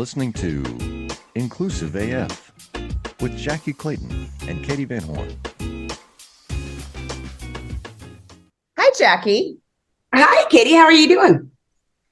listening 0.00 0.32
to 0.32 0.64
Inclusive 1.34 1.94
AF 1.94 2.50
with 3.20 3.38
Jackye 3.38 3.76
Clayton 3.76 4.30
and 4.48 4.64
Katee 4.64 4.88
Van 4.88 5.02
Horn. 5.02 5.36
Hi, 8.78 8.90
Jackye. 8.98 9.58
Hi, 10.14 10.44
Katee. 10.50 10.74
How 10.74 10.84
are 10.84 10.92
you 10.92 11.06
doing? 11.06 11.50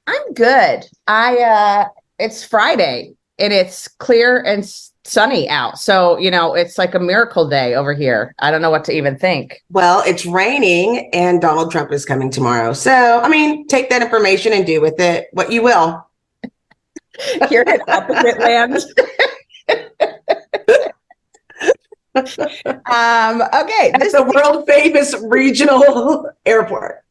I'm 0.06 0.34
good. 0.34 0.84
I 1.06 1.38
uh 1.38 1.88
it's 2.18 2.44
Friday 2.44 3.14
and 3.38 3.54
it's 3.54 3.88
clear 3.88 4.42
and 4.42 4.70
sunny 5.04 5.48
out. 5.48 5.78
So, 5.78 6.18
you 6.18 6.30
know, 6.30 6.52
it's 6.52 6.76
like 6.76 6.94
a 6.94 7.00
miracle 7.00 7.48
day 7.48 7.74
over 7.74 7.94
here. 7.94 8.34
I 8.40 8.50
don't 8.50 8.60
know 8.60 8.70
what 8.70 8.84
to 8.84 8.92
even 8.92 9.16
think. 9.16 9.62
Well, 9.70 10.02
it's 10.06 10.26
raining 10.26 11.08
and 11.14 11.40
Donald 11.40 11.70
Trump 11.70 11.90
is 11.92 12.04
coming 12.04 12.28
tomorrow. 12.28 12.74
So, 12.74 13.22
I 13.22 13.30
mean, 13.30 13.66
take 13.66 13.88
that 13.88 14.02
information 14.02 14.52
and 14.52 14.66
do 14.66 14.82
with 14.82 15.00
it 15.00 15.28
what 15.32 15.50
you 15.50 15.62
will. 15.62 16.04
Here 17.48 17.62
in 17.62 17.80
opposite 17.88 18.38
land. 18.38 18.78
um, 22.86 23.42
okay. 23.42 23.90
At 23.92 24.00
This 24.00 24.12
the 24.12 24.22
world 24.22 24.66
famous 24.66 25.14
regional 25.22 26.30
airport 26.46 27.04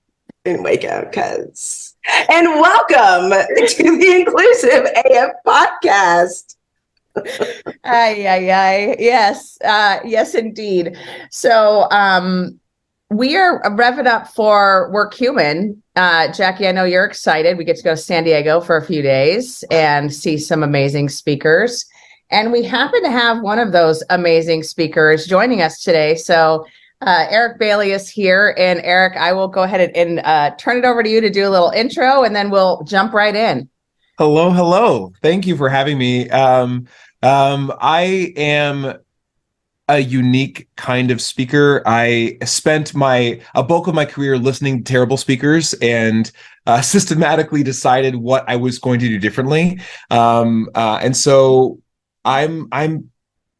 in 0.45 0.63
Waco, 0.63 1.05
because. 1.05 1.95
And 2.29 2.47
welcome 2.47 3.31
to 3.31 3.97
the 3.97 4.15
Inclusive 4.15 4.85
AF 5.05 5.31
podcast. 5.45 6.55
Ay, 7.83 8.27
ay, 8.27 8.51
ay. 8.51 8.95
Yes, 8.99 9.57
uh, 9.63 9.99
yes, 10.05 10.35
indeed. 10.35 10.97
So, 11.31 11.87
um, 11.91 12.59
we 13.09 13.37
are 13.37 13.61
revving 13.63 14.05
up 14.05 14.27
for 14.27 14.91
Work 14.91 15.13
Human. 15.13 15.81
Uh, 15.95 16.27
Jackye, 16.27 16.67
I 16.67 16.71
know 16.71 16.83
you're 16.83 17.05
excited. 17.05 17.57
We 17.57 17.63
get 17.63 17.77
to 17.77 17.83
go 17.83 17.91
to 17.91 17.97
San 17.97 18.23
Diego 18.23 18.59
for 18.59 18.75
a 18.75 18.85
few 18.85 19.01
days 19.01 19.63
and 19.71 20.13
see 20.13 20.37
some 20.37 20.61
amazing 20.61 21.09
speakers. 21.09 21.85
And 22.29 22.51
we 22.51 22.63
happen 22.63 23.01
to 23.03 23.09
have 23.09 23.41
one 23.41 23.59
of 23.59 23.71
those 23.71 24.03
amazing 24.09 24.63
speakers 24.63 25.25
joining 25.25 25.61
us 25.61 25.81
today. 25.81 26.15
So, 26.15 26.65
uh, 27.01 27.27
Eric 27.29 27.59
Bailey 27.59 27.91
is 27.91 28.09
here. 28.09 28.55
And 28.57 28.81
Eric, 28.83 29.15
I 29.17 29.31
will 29.31 29.47
go 29.47 29.63
ahead 29.63 29.79
and, 29.79 29.95
and 29.95 30.19
uh, 30.25 30.55
turn 30.57 30.77
it 30.77 30.83
over 30.83 31.03
to 31.03 31.09
you 31.09 31.21
to 31.21 31.29
do 31.29 31.47
a 31.47 31.51
little 31.51 31.69
intro 31.69 32.23
and 32.23 32.35
then 32.35 32.49
we'll 32.49 32.83
jump 32.83 33.13
right 33.13 33.35
in. 33.35 33.69
Hello, 34.17 34.49
hello. 34.49 35.13
Thank 35.21 35.45
you 35.45 35.55
for 35.55 35.69
having 35.69 35.97
me. 35.97 36.27
Um, 36.31 36.87
um, 37.21 37.71
I 37.79 38.33
am 38.35 38.95
a 39.89 39.99
unique 39.99 40.67
kind 40.75 41.11
of 41.11 41.21
speaker. 41.21 41.81
I 41.85 42.37
spent 42.43 42.93
my 42.93 43.41
a 43.55 43.63
bulk 43.63 43.87
of 43.87 43.95
my 43.95 44.05
career 44.05 44.37
listening 44.37 44.83
to 44.83 44.83
terrible 44.83 45.17
speakers 45.17 45.73
and 45.75 46.31
uh, 46.65 46.81
systematically 46.93 47.63
decided 47.63 48.15
what 48.15 48.43
I 48.47 48.55
was 48.55 48.79
going 48.79 48.99
to 48.99 49.07
do 49.07 49.19
differently. 49.19 49.79
Um, 50.09 50.69
uh, 50.75 50.99
and 51.01 51.15
so 51.15 51.81
I'm 52.25 52.67
I'm 52.71 53.09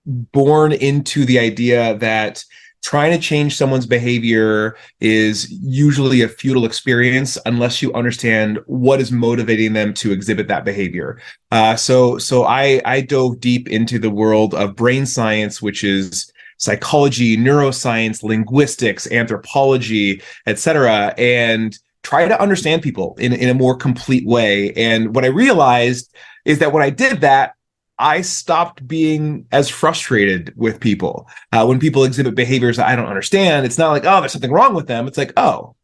born 0.05 0.71
into 0.71 1.25
the 1.25 1.39
idea 1.39 1.97
that 1.97 2.43
trying 2.83 3.11
to 3.11 3.19
change 3.19 3.57
someone's 3.57 3.85
behavior 3.85 4.77
is 4.99 5.49
usually 5.51 6.21
a 6.21 6.27
futile 6.27 6.65
experience 6.65 7.37
unless 7.45 7.81
you 7.81 7.91
understand 7.93 8.59
what 8.67 9.01
is 9.01 9.11
motivating 9.11 9.73
them 9.73 9.93
to 9.93 10.11
exhibit 10.11 10.47
that 10.47 10.63
behavior. 10.63 11.19
Uh, 11.51 11.75
so, 11.75 12.17
so 12.17 12.45
I 12.45 12.81
I 12.85 13.01
dove 13.01 13.39
deep 13.39 13.69
into 13.69 13.99
the 13.99 14.09
world 14.09 14.53
of 14.53 14.75
brain 14.75 15.05
science, 15.05 15.61
which 15.61 15.83
is 15.83 16.31
psychology, 16.57 17.37
neuroscience, 17.37 18.23
linguistics, 18.23 19.09
anthropology, 19.11 20.21
etc., 20.45 21.13
and 21.17 21.77
try 22.03 22.27
to 22.27 22.41
understand 22.41 22.81
people 22.81 23.15
in 23.19 23.33
in 23.33 23.49
a 23.49 23.53
more 23.53 23.75
complete 23.75 24.25
way. 24.25 24.71
And 24.73 25.13
what 25.13 25.25
I 25.25 25.27
realized 25.27 26.15
is 26.45 26.59
that 26.59 26.71
when 26.71 26.83
I 26.83 26.89
did 26.89 27.21
that, 27.21 27.56
I 27.99 28.21
stopped 28.21 28.87
being 28.87 29.47
as 29.51 29.69
frustrated 29.69 30.53
with 30.55 30.79
people. 30.79 31.27
Uh, 31.51 31.65
when 31.65 31.79
people 31.79 32.03
exhibit 32.03 32.35
behaviors 32.35 32.77
that 32.77 32.87
I 32.87 32.95
don't 32.95 33.07
understand, 33.07 33.65
it's 33.65 33.77
not 33.77 33.91
like, 33.91 34.05
oh, 34.05 34.19
there's 34.19 34.31
something 34.31 34.51
wrong 34.51 34.75
with 34.75 34.87
them. 34.87 35.07
It's 35.07 35.17
like, 35.17 35.33
oh, 35.37 35.75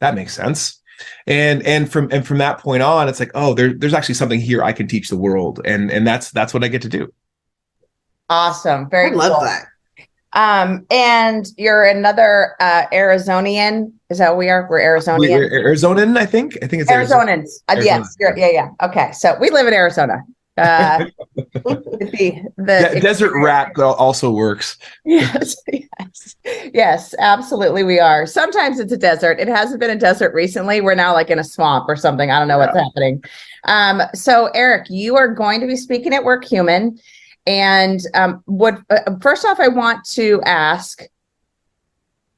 that 0.00 0.14
makes 0.14 0.34
sense. 0.34 0.80
And 1.26 1.62
and 1.64 1.90
from 1.90 2.08
and 2.12 2.26
from 2.26 2.38
that 2.38 2.58
point 2.58 2.82
on, 2.82 3.08
it's 3.08 3.18
like, 3.18 3.30
oh, 3.34 3.54
there, 3.54 3.72
there's 3.72 3.94
actually 3.94 4.14
something 4.16 4.40
here 4.40 4.62
I 4.62 4.72
can 4.72 4.86
teach 4.86 5.08
the 5.08 5.16
world. 5.16 5.60
And 5.64 5.90
and 5.90 6.06
that's 6.06 6.30
that's 6.30 6.52
what 6.54 6.62
I 6.62 6.68
get 6.68 6.82
to 6.82 6.88
do. 6.88 7.12
Awesome. 8.28 8.86
I 8.86 8.88
Very 8.88 9.10
love 9.14 9.32
cool. 9.32 9.40
that. 9.44 9.66
Um, 10.34 10.86
and 10.90 11.46
you're 11.58 11.84
another 11.84 12.54
uh 12.60 12.84
Arizonian. 12.92 13.92
Is 14.10 14.18
that 14.18 14.30
what 14.30 14.38
we 14.38 14.48
are? 14.48 14.66
We're 14.70 14.78
We- 14.78 15.00
Arizonian. 15.00 15.30
we're 15.30 15.64
Arizonan, 15.64 16.16
I 16.16 16.26
think. 16.26 16.56
I 16.62 16.66
think 16.66 16.82
it's 16.82 16.90
Arizona. 16.90 17.42
Uh, 17.68 17.76
yes. 17.82 18.14
You're, 18.20 18.36
yeah. 18.36 18.50
Yeah. 18.50 18.68
Okay. 18.82 19.12
So 19.12 19.36
we 19.40 19.50
live 19.50 19.66
in 19.66 19.74
Arizona. 19.74 20.22
Uh, 20.58 21.06
the, 21.36 22.42
the 22.56 22.90
De- 22.92 23.00
desert 23.00 23.32
rat 23.42 23.72
also 23.78 24.30
works. 24.30 24.76
Yes. 25.04 25.56
Yes. 25.98 26.36
Yes. 26.74 27.14
Absolutely. 27.18 27.84
We 27.84 28.00
are. 28.00 28.26
Sometimes 28.26 28.80
it's 28.80 28.92
a 28.92 28.96
desert. 28.96 29.38
It 29.38 29.48
hasn't 29.48 29.80
been 29.80 29.90
a 29.90 29.98
desert 29.98 30.34
recently. 30.34 30.80
We're 30.80 30.94
now 30.94 31.12
like 31.12 31.30
in 31.30 31.38
a 31.38 31.44
swamp 31.44 31.86
or 31.88 31.96
something. 31.96 32.30
I 32.30 32.38
don't 32.38 32.48
know 32.48 32.58
what's 32.58 32.76
happening. 32.76 33.22
Um, 33.64 34.02
so 34.14 34.46
Eric, 34.54 34.88
you 34.90 35.16
are 35.16 35.28
going 35.28 35.60
to 35.60 35.66
be 35.66 35.76
speaking 35.76 36.12
at 36.12 36.24
Work 36.24 36.44
Human. 36.44 36.98
And 37.46 38.00
um, 38.14 38.42
what 38.46 38.80
uh, 38.90 39.16
first 39.20 39.44
off, 39.44 39.60
I 39.60 39.68
want 39.68 40.04
to 40.12 40.42
ask 40.44 41.02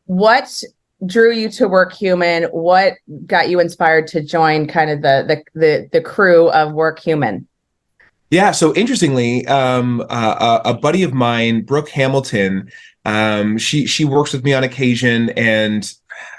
what 0.06 0.62
drew 1.06 1.32
you 1.32 1.48
to 1.50 1.68
Work 1.68 1.92
Human? 1.92 2.44
What 2.44 2.94
got 3.26 3.48
you 3.48 3.60
inspired 3.60 4.06
to 4.08 4.22
join 4.22 4.66
kind 4.66 4.90
of 4.90 5.02
the 5.02 5.24
the 5.54 5.58
the, 5.58 5.88
the 5.92 6.00
crew 6.00 6.50
of 6.50 6.72
Work 6.72 6.98
Human? 7.00 7.46
Yeah. 8.30 8.50
So 8.52 8.74
interestingly, 8.74 9.46
um, 9.46 10.04
uh, 10.08 10.60
a 10.64 10.74
buddy 10.74 11.02
of 11.02 11.12
mine, 11.12 11.62
Brooke 11.62 11.90
Hamilton, 11.90 12.70
um, 13.04 13.58
she 13.58 13.86
she 13.86 14.04
works 14.04 14.32
with 14.32 14.44
me 14.44 14.54
on 14.54 14.64
occasion, 14.64 15.30
and 15.30 15.84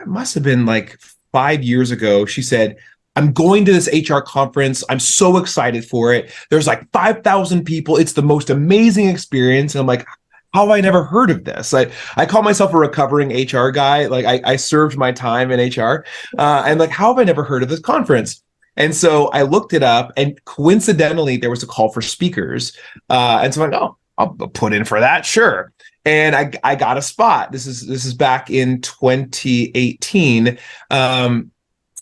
it 0.02 0.08
must 0.08 0.34
have 0.34 0.44
been 0.44 0.66
like 0.66 1.00
five 1.32 1.64
years 1.64 1.92
ago. 1.92 2.26
She 2.26 2.42
said, 2.42 2.78
"I'm 3.16 3.32
going 3.32 3.66
to 3.66 3.72
this 3.72 3.90
HR 3.94 4.20
conference. 4.20 4.84
I'm 4.90 5.00
so 5.00 5.38
excited 5.38 5.86
for 5.86 6.12
it. 6.14 6.32
There's 6.50 6.68
like 6.68 6.90
five 6.92 7.24
thousand 7.24 7.66
people. 7.66 7.98
It's 7.98 8.14
the 8.14 8.24
most 8.24 8.50
amazing 8.50 9.08
experience." 9.08 9.76
And 9.76 9.80
I'm 9.82 9.88
like. 9.88 10.06
How 10.54 10.62
have 10.68 10.70
I 10.70 10.80
never 10.80 11.04
heard 11.04 11.32
of 11.32 11.44
this? 11.44 11.74
I, 11.74 11.92
I 12.16 12.26
call 12.26 12.42
myself 12.42 12.74
a 12.74 12.78
recovering 12.78 13.30
HR 13.30 13.72
guy. 13.72 14.06
Like 14.06 14.24
I, 14.24 14.40
I 14.46 14.56
served 14.56 14.96
my 14.96 15.12
time 15.12 15.52
in 15.52 15.60
HR. 15.60 16.06
Uh, 16.38 16.64
and 16.66 16.80
like, 16.80 16.92
how 16.92 17.10
have 17.10 17.20
I 17.20 17.26
never 17.26 17.44
heard 17.44 17.62
of 17.62 17.68
this 17.68 17.82
conference? 17.82 18.42
And 18.78 18.96
so 18.96 19.28
I 19.28 19.44
looked 19.44 19.74
it 19.74 19.84
up, 19.84 20.12
and 20.18 20.44
coincidentally, 20.46 21.38
there 21.38 21.50
was 21.50 21.64
a 21.64 21.68
call 21.68 21.90
for 21.90 22.02
speakers. 22.02 22.76
Uh, 23.10 23.40
and 23.44 23.54
so 23.54 23.64
I'm 23.64 23.72
like, 23.72 23.82
oh, 23.82 23.98
I'll 24.18 24.30
put 24.30 24.74
in 24.74 24.86
for 24.86 25.00
that, 25.00 25.26
sure. 25.26 25.74
And 26.06 26.36
I 26.36 26.52
I 26.64 26.76
got 26.76 26.98
a 26.98 27.02
spot. 27.02 27.52
This 27.52 27.66
is 27.66 27.88
this 27.88 28.06
is 28.06 28.14
back 28.14 28.52
in 28.52 28.82
2018. 28.82 30.58
Um, 30.92 31.52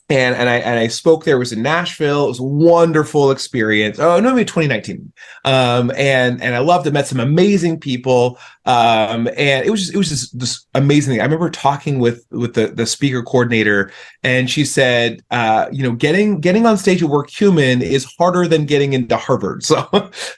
and 0.09 0.35
and 0.35 0.49
I 0.49 0.55
and 0.55 0.79
I 0.79 0.87
spoke 0.87 1.23
there. 1.23 1.37
It 1.37 1.39
was 1.39 1.53
in 1.53 1.61
Nashville. 1.61 2.25
It 2.25 2.29
was 2.29 2.39
a 2.39 2.43
wonderful 2.43 3.31
experience. 3.31 3.99
Oh 3.99 4.19
no, 4.19 4.33
maybe 4.33 4.45
2019. 4.45 5.11
Um, 5.45 5.91
and 5.95 6.41
and 6.41 6.55
I 6.55 6.59
loved 6.59 6.85
it. 6.87 6.91
Met 6.91 7.07
some 7.07 7.21
amazing 7.21 7.79
people. 7.79 8.37
Um, 8.65 9.27
and 9.37 9.65
it 9.65 9.71
was 9.71 9.81
just 9.81 9.93
it 9.93 9.97
was 9.97 10.09
just 10.09 10.37
this 10.37 10.65
amazing. 10.75 11.13
thing. 11.13 11.21
I 11.21 11.23
remember 11.23 11.49
talking 11.49 11.99
with 11.99 12.25
with 12.31 12.53
the 12.53 12.67
the 12.67 12.85
speaker 12.85 13.23
coordinator, 13.23 13.91
and 14.23 14.49
she 14.49 14.65
said, 14.65 15.23
uh, 15.31 15.67
you 15.71 15.83
know, 15.83 15.93
getting 15.93 16.41
getting 16.41 16.65
on 16.65 16.77
stage 16.77 17.01
at 17.01 17.09
Work 17.09 17.29
Human 17.29 17.81
is 17.81 18.05
harder 18.17 18.45
than 18.47 18.65
getting 18.65 18.93
into 18.93 19.15
Harvard. 19.15 19.63
So 19.63 19.87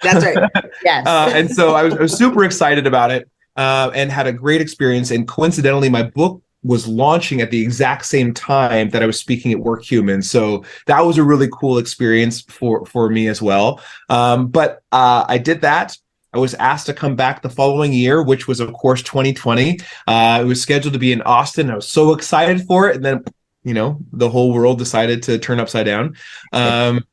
That's 0.02 0.24
right. 0.24 0.38
Yes. 0.84 1.08
uh, 1.08 1.32
and 1.34 1.50
so 1.50 1.74
I 1.74 1.84
was, 1.84 1.94
I 1.96 2.02
was 2.02 2.18
super 2.18 2.44
excited 2.44 2.86
about 2.86 3.10
it 3.10 3.30
uh, 3.56 3.92
and 3.96 4.12
had 4.12 4.28
a 4.28 4.34
great 4.34 4.62
experience. 4.62 5.10
And 5.12 5.28
coincidentally, 5.28 5.90
my 5.90 6.04
book 6.04 6.42
was 6.66 6.88
launching 6.88 7.42
at 7.42 7.52
the 7.52 7.62
exact 7.62 8.06
same 8.06 8.34
time 8.34 8.90
that 8.90 9.04
I 9.04 9.06
was 9.06 9.20
speaking 9.20 9.52
at 9.52 9.60
Work 9.60 9.84
Human. 9.84 10.24
So 10.24 10.66
that 10.88 11.06
was 11.06 11.20
a 11.20 11.24
really 11.24 11.48
cool 11.54 11.78
experience 11.78 12.42
for 12.42 12.86
for 12.88 13.10
me 13.10 13.28
as 13.28 13.42
well. 13.42 13.82
Um, 14.10 14.48
but 14.48 14.82
uh, 14.92 15.26
I 15.28 15.38
did 15.38 15.62
that. 15.62 15.96
I 16.34 16.40
was 16.40 16.56
asked 16.56 16.88
to 16.88 16.94
come 16.94 17.16
back 17.16 17.42
the 17.42 17.50
following 17.50 17.94
year, 17.94 18.22
which 18.22 18.48
was 18.48 18.60
of 18.60 18.74
course 18.74 19.04
2020. 19.04 19.80
Uh, 20.08 20.40
it 20.42 20.46
was 20.46 20.60
scheduled 20.60 20.94
to 20.94 21.00
be 21.00 21.14
in 21.14 21.22
Austin. 21.22 21.70
I 21.70 21.76
was 21.76 21.88
so 21.88 22.14
excited 22.14 22.66
for 22.66 22.90
it, 22.90 22.96
and 22.96 23.06
then 23.06 23.24
you 23.64 23.76
know 23.76 24.00
the 24.12 24.30
whole 24.30 24.52
world 24.52 24.80
decided 24.80 25.22
to 25.24 25.38
turn 25.38 25.60
upside 25.60 25.86
down. 25.86 26.16
Um, 26.52 27.06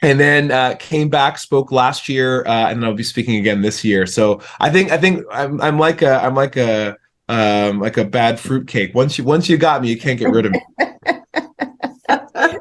and 0.00 0.20
then 0.20 0.52
uh, 0.52 0.76
came 0.78 1.08
back, 1.08 1.38
spoke 1.38 1.72
last 1.72 2.08
year, 2.08 2.46
uh, 2.46 2.70
and 2.70 2.84
I'll 2.84 2.94
be 2.94 3.02
speaking 3.02 3.36
again 3.36 3.62
this 3.62 3.84
year. 3.84 4.06
So 4.06 4.40
I 4.60 4.70
think 4.70 4.92
I 4.92 4.98
think 4.98 5.24
I'm 5.32 5.60
I'm 5.60 5.78
like 5.78 6.02
a 6.02 6.22
I'm 6.22 6.36
like 6.36 6.56
a 6.56 6.96
um 7.28 7.80
like 7.80 7.96
a 7.96 8.04
bad 8.04 8.38
fruitcake. 8.38 8.94
Once 8.94 9.18
you 9.18 9.24
once 9.24 9.48
you 9.48 9.56
got 9.56 9.82
me, 9.82 9.88
you 9.88 9.98
can't 9.98 10.18
get 10.18 10.30
rid 10.30 10.46
of 10.46 10.52
me. 10.52 10.60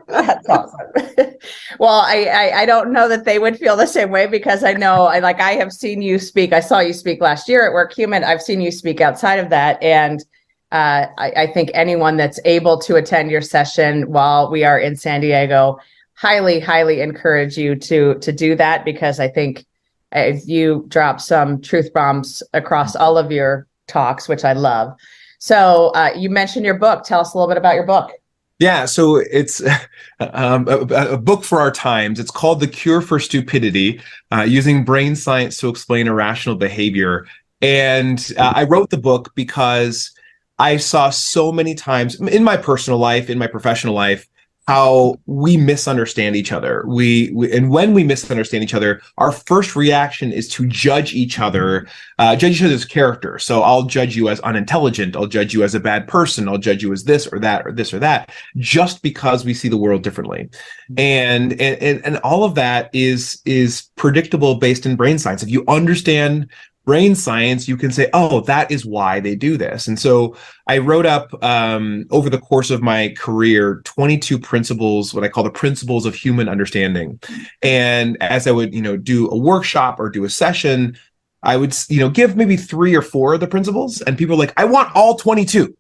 That's 0.08 0.50
awesome. 0.50 0.80
well, 1.80 2.02
I, 2.06 2.26
I 2.26 2.62
I 2.62 2.66
don't 2.66 2.92
know 2.92 3.08
that 3.08 3.26
they 3.26 3.40
would 3.40 3.58
feel 3.58 3.76
the 3.76 3.86
same 3.86 4.12
way 4.12 4.28
because 4.28 4.64
I 4.64 4.74
know 4.74 5.04
I 5.04 5.20
like 5.20 5.40
I 5.40 5.52
have 5.54 5.72
seen 5.72 6.02
you 6.02 6.18
speak. 6.20 6.54
I 6.54 6.60
saw 6.60 6.80
you 6.80 6.94
speak 6.94 7.22
last 7.22 7.48
year 7.48 7.66
at 7.68 7.74
Work 7.74 7.94
Human. 7.94 8.24
I've 8.24 8.42
seen 8.42 8.62
you 8.62 8.72
speak 8.72 9.02
outside 9.02 9.40
of 9.40 9.50
that, 9.50 9.82
and 9.84 10.24
uh, 10.72 11.08
I, 11.18 11.32
I 11.32 11.48
think 11.48 11.72
anyone 11.74 12.18
that's 12.18 12.40
able 12.46 12.80
to 12.80 12.96
attend 12.96 13.32
your 13.32 13.42
session 13.42 14.12
while 14.12 14.50
we 14.50 14.64
are 14.64 14.80
in 14.80 14.96
San 14.96 15.22
Diego 15.22 15.78
highly, 16.16 16.60
highly 16.60 17.02
encourage 17.02 17.58
you 17.58 17.76
to 17.76 18.16
to 18.16 18.32
do 18.32 18.56
that 18.56 18.84
because 18.84 19.20
I 19.20 19.28
think 19.28 19.66
as 20.12 20.48
you 20.50 20.86
drop 20.88 21.22
some 21.22 21.62
truth 21.62 21.94
bombs 21.94 22.42
across 22.54 22.96
all 22.96 23.18
of 23.18 23.32
your 23.32 23.68
talks, 23.88 24.28
which 24.28 24.44
I 24.44 24.54
love. 24.54 24.96
So 25.40 25.92
uh, 25.96 26.12
you 26.16 26.30
mentioned 26.30 26.66
your 26.66 26.78
book. 26.78 27.04
Tell 27.04 27.20
us 27.20 27.34
a 27.34 27.38
little 27.38 27.48
bit 27.48 27.58
about 27.58 27.76
your 27.76 27.86
book. 27.86 28.12
Yeah, 28.60 28.86
so 28.86 29.18
it's 29.18 29.62
um, 30.20 30.68
a, 30.68 30.80
a, 31.14 31.18
book 31.18 31.44
for 31.44 31.60
our 31.60 31.72
times. 31.72 32.20
It's 32.20 32.32
called 32.32 32.62
The 32.62 32.68
Cure 32.68 33.02
for 33.02 33.20
Stupidity 33.20 34.02
uh, 34.32 34.44
Using 34.44 34.86
Brain 34.86 35.16
Science 35.16 35.58
to 35.58 35.70
Explain 35.70 36.08
Irrational 36.08 36.56
Behavior. 36.56 37.28
And 37.62 38.32
uh, 38.38 38.54
I 38.56 38.64
wrote 38.64 38.90
the 38.90 38.98
book 38.98 39.34
because 39.36 40.12
I 40.58 40.78
saw 40.78 41.10
so 41.10 41.52
many 41.52 41.76
times 41.76 42.20
in 42.20 42.44
my 42.44 42.58
personal 42.58 43.00
life, 43.00 43.30
in 43.30 43.38
my 43.38 43.48
professional 43.48 43.94
life, 43.94 44.28
how 44.68 45.16
we 45.28 45.58
misunderstand 45.58 46.36
each 46.36 46.52
other. 46.52 46.84
We, 46.88 47.32
we, 47.34 47.56
and 47.56 47.70
when 47.70 47.94
we 47.94 48.04
misunderstand 48.04 48.64
each 48.64 48.74
other, 48.74 49.00
our 49.20 49.32
first 49.32 49.76
reaction 49.76 50.32
is 50.32 50.48
to 50.50 50.66
judge 50.68 51.14
each 51.14 51.40
other, 51.40 51.88
uh, 52.18 52.36
judge 52.36 52.54
each 52.54 52.64
other's 52.64 52.86
character. 52.86 53.38
So 53.38 53.62
I'll 53.62 53.84
judge 53.84 54.16
you 54.16 54.28
as 54.28 54.40
unintelligent. 54.40 55.16
I'll 55.16 55.28
judge 55.28 55.54
you 55.54 55.64
as 55.64 55.76
a 55.76 55.80
bad 55.80 56.08
person. 56.08 56.50
I'll 56.50 56.58
judge 56.58 56.82
you 56.82 56.92
as 56.94 57.04
this 57.04 57.28
or 57.28 57.40
that 57.40 57.68
or 57.68 57.72
this 57.72 57.94
or 57.94 58.00
that, 58.00 58.32
just 58.58 59.04
because 59.04 59.46
we 59.46 59.54
see 59.54 59.70
the 59.70 59.78
world 59.78 60.02
differently. 60.02 60.50
And 60.98 61.54
and 61.62 62.04
and 62.04 62.18
all 62.18 62.44
of 62.44 62.56
that 62.56 62.90
is 62.94 63.42
is 63.46 63.90
predictable 63.96 64.56
based 64.56 64.86
in 64.86 64.96
brain 64.96 65.20
science. 65.20 65.44
If 65.44 65.50
you 65.50 65.64
understand 65.68 66.50
brain 66.86 67.16
science, 67.16 67.68
you 67.68 67.76
can 67.76 67.92
say, 67.92 68.10
oh, 68.14 68.42
that 68.42 68.72
is 68.72 68.86
why 68.86 69.20
they 69.20 69.36
do 69.36 69.58
this. 69.58 69.88
And 69.88 70.00
so 70.00 70.36
I 70.68 70.78
wrote 70.78 71.06
up 71.06 71.32
um, 71.44 72.06
over 72.12 72.30
the 72.30 72.40
course 72.40 72.70
of 72.70 72.82
my 72.82 73.14
career 73.18 73.82
22 73.84 74.40
principles, 74.40 75.14
what 75.14 75.24
I 75.24 75.28
call 75.28 75.44
the 75.44 75.50
principles 75.50 76.06
of 76.06 76.16
human 76.16 76.48
understanding. 76.48 77.20
And 77.62 78.18
as 78.22 78.48
I 78.48 78.52
would, 78.52 78.74
you 78.74 78.82
know, 78.82 78.96
do 78.96 79.30
a 79.30 79.38
workshop 79.38 80.00
or 80.00 80.10
do 80.10 80.24
a 80.24 80.30
session, 80.30 80.98
I 81.44 81.58
would, 81.58 81.76
you 81.90 82.00
know, 82.00 82.10
give 82.10 82.36
maybe 82.36 82.58
three 82.58 82.96
or 82.96 83.02
four 83.02 83.36
of 83.36 83.40
the 83.40 83.48
principles, 83.48 84.02
and 84.02 84.18
people 84.18 84.36
are 84.36 84.40
like, 84.40 84.54
I 84.58 84.66
want 84.66 84.96
all 84.96 85.16
22. 85.16 85.76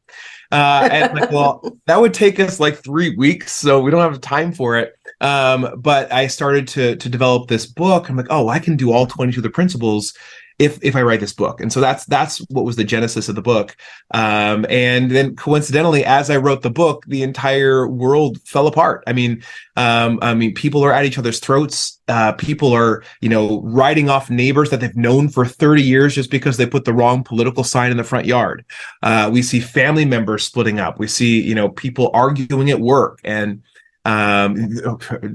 Uh, 0.51 0.87
and 0.91 1.19
like, 1.19 1.31
well, 1.31 1.63
that 1.87 1.99
would 1.99 2.13
take 2.13 2.39
us 2.39 2.59
like 2.59 2.77
three 2.77 3.15
weeks, 3.15 3.51
so 3.51 3.79
we 3.79 3.89
don't 3.89 4.01
have 4.01 4.21
time 4.21 4.51
for 4.51 4.77
it. 4.77 4.95
Um, 5.21 5.73
but 5.79 6.11
I 6.13 6.27
started 6.27 6.67
to 6.69 6.95
to 6.97 7.09
develop 7.09 7.47
this 7.47 7.65
book. 7.65 8.09
I'm 8.09 8.15
like, 8.15 8.27
oh, 8.29 8.47
I 8.47 8.59
can 8.59 8.77
do 8.77 8.91
all 8.91 9.07
22 9.07 9.39
of 9.39 9.43
the 9.43 9.49
principles 9.49 10.13
if 10.57 10.81
if 10.81 10.95
I 10.95 11.01
write 11.01 11.19
this 11.19 11.33
book. 11.33 11.59
And 11.59 11.71
so 11.71 11.81
that's 11.81 12.05
that's 12.05 12.39
what 12.49 12.63
was 12.63 12.77
the 12.77 12.83
genesis 12.83 13.27
of 13.27 13.35
the 13.35 13.41
book. 13.41 13.75
Um, 14.13 14.65
and 14.69 15.11
then 15.11 15.35
coincidentally, 15.35 16.05
as 16.05 16.29
I 16.29 16.37
wrote 16.37 16.61
the 16.61 16.69
book, 16.69 17.03
the 17.07 17.23
entire 17.23 17.87
world 17.87 18.39
fell 18.45 18.67
apart. 18.67 19.03
I 19.05 19.13
mean, 19.13 19.43
um, 19.75 20.19
I 20.21 20.33
mean, 20.33 20.53
people 20.53 20.83
are 20.83 20.93
at 20.93 21.05
each 21.05 21.17
other's 21.17 21.39
throats. 21.39 21.99
Uh, 22.07 22.31
people 22.33 22.71
are, 22.71 23.03
you 23.19 23.29
know, 23.29 23.61
writing 23.63 24.09
off 24.09 24.29
neighbors 24.29 24.69
that 24.69 24.79
they've 24.79 24.95
known 24.95 25.27
for 25.27 25.45
30 25.45 25.81
years 25.81 26.15
just 26.15 26.31
because 26.31 26.57
they 26.57 26.65
put 26.65 26.85
the 26.85 26.93
wrong 26.93 27.23
political 27.23 27.63
sign 27.63 27.91
in 27.91 27.97
the 27.97 28.03
front 28.03 28.25
yard. 28.25 28.63
Uh, 29.03 29.29
we 29.31 29.41
see 29.41 29.59
family 29.59 30.05
members 30.05 30.45
splitting 30.45 30.79
up. 30.79 30.99
We 30.99 31.07
see, 31.07 31.41
you 31.41 31.55
know, 31.55 31.69
people 31.69 32.11
arguing 32.13 32.69
at 32.69 32.79
work 32.79 33.19
and 33.23 33.61
um, 34.05 34.69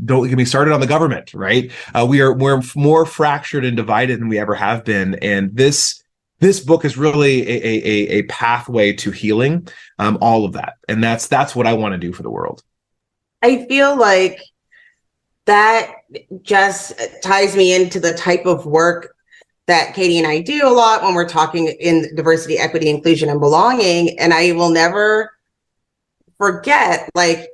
don't 0.05 0.28
get 0.28 0.38
me 0.38 0.44
started 0.44 0.72
on 0.72 0.81
the 0.81 0.87
government, 0.87 1.34
right? 1.34 1.70
Uh, 1.94 2.06
we 2.08 2.20
are 2.20 2.32
we're 2.32 2.62
more 2.75 3.05
fractured 3.05 3.64
and 3.64 3.76
divided 3.76 4.20
than 4.20 4.28
we 4.28 4.38
ever 4.38 4.55
have 4.55 4.84
been, 4.84 5.17
and 5.17 5.55
this 5.55 6.02
this 6.38 6.61
book 6.61 6.84
is 6.84 6.96
really 6.96 7.43
a 7.49 7.52
a, 7.52 8.08
a 8.19 8.22
pathway 8.25 8.93
to 8.94 9.11
healing 9.11 9.69
um, 9.99 10.17
all 10.20 10.44
of 10.44 10.52
that, 10.52 10.75
and 10.88 11.02
that's 11.02 11.26
that's 11.26 11.55
what 11.55 11.67
I 11.67 11.75
want 11.75 11.93
to 11.93 11.99
do 11.99 12.12
for 12.12 12.22
the 12.22 12.31
world. 12.31 12.62
I 13.43 13.67
feel 13.67 13.99
like 13.99 14.40
that 15.46 15.93
just 16.43 16.93
ties 17.22 17.56
me 17.56 17.75
into 17.75 17.99
the 17.99 18.14
type 18.14 18.46
of 18.46 18.67
work 18.67 19.17
that 19.67 19.94
Katee 19.94 20.19
and 20.19 20.26
I 20.26 20.40
do 20.40 20.67
a 20.67 20.70
lot 20.70 21.02
when 21.02 21.14
we're 21.14 21.28
talking 21.28 21.69
in 21.69 22.14
diversity, 22.14 22.58
equity, 22.58 22.88
inclusion, 22.90 23.28
and 23.28 23.40
belonging. 23.40 24.19
And 24.19 24.34
I 24.34 24.52
will 24.52 24.70
never 24.70 25.32
forget, 26.38 27.08
like 27.14 27.49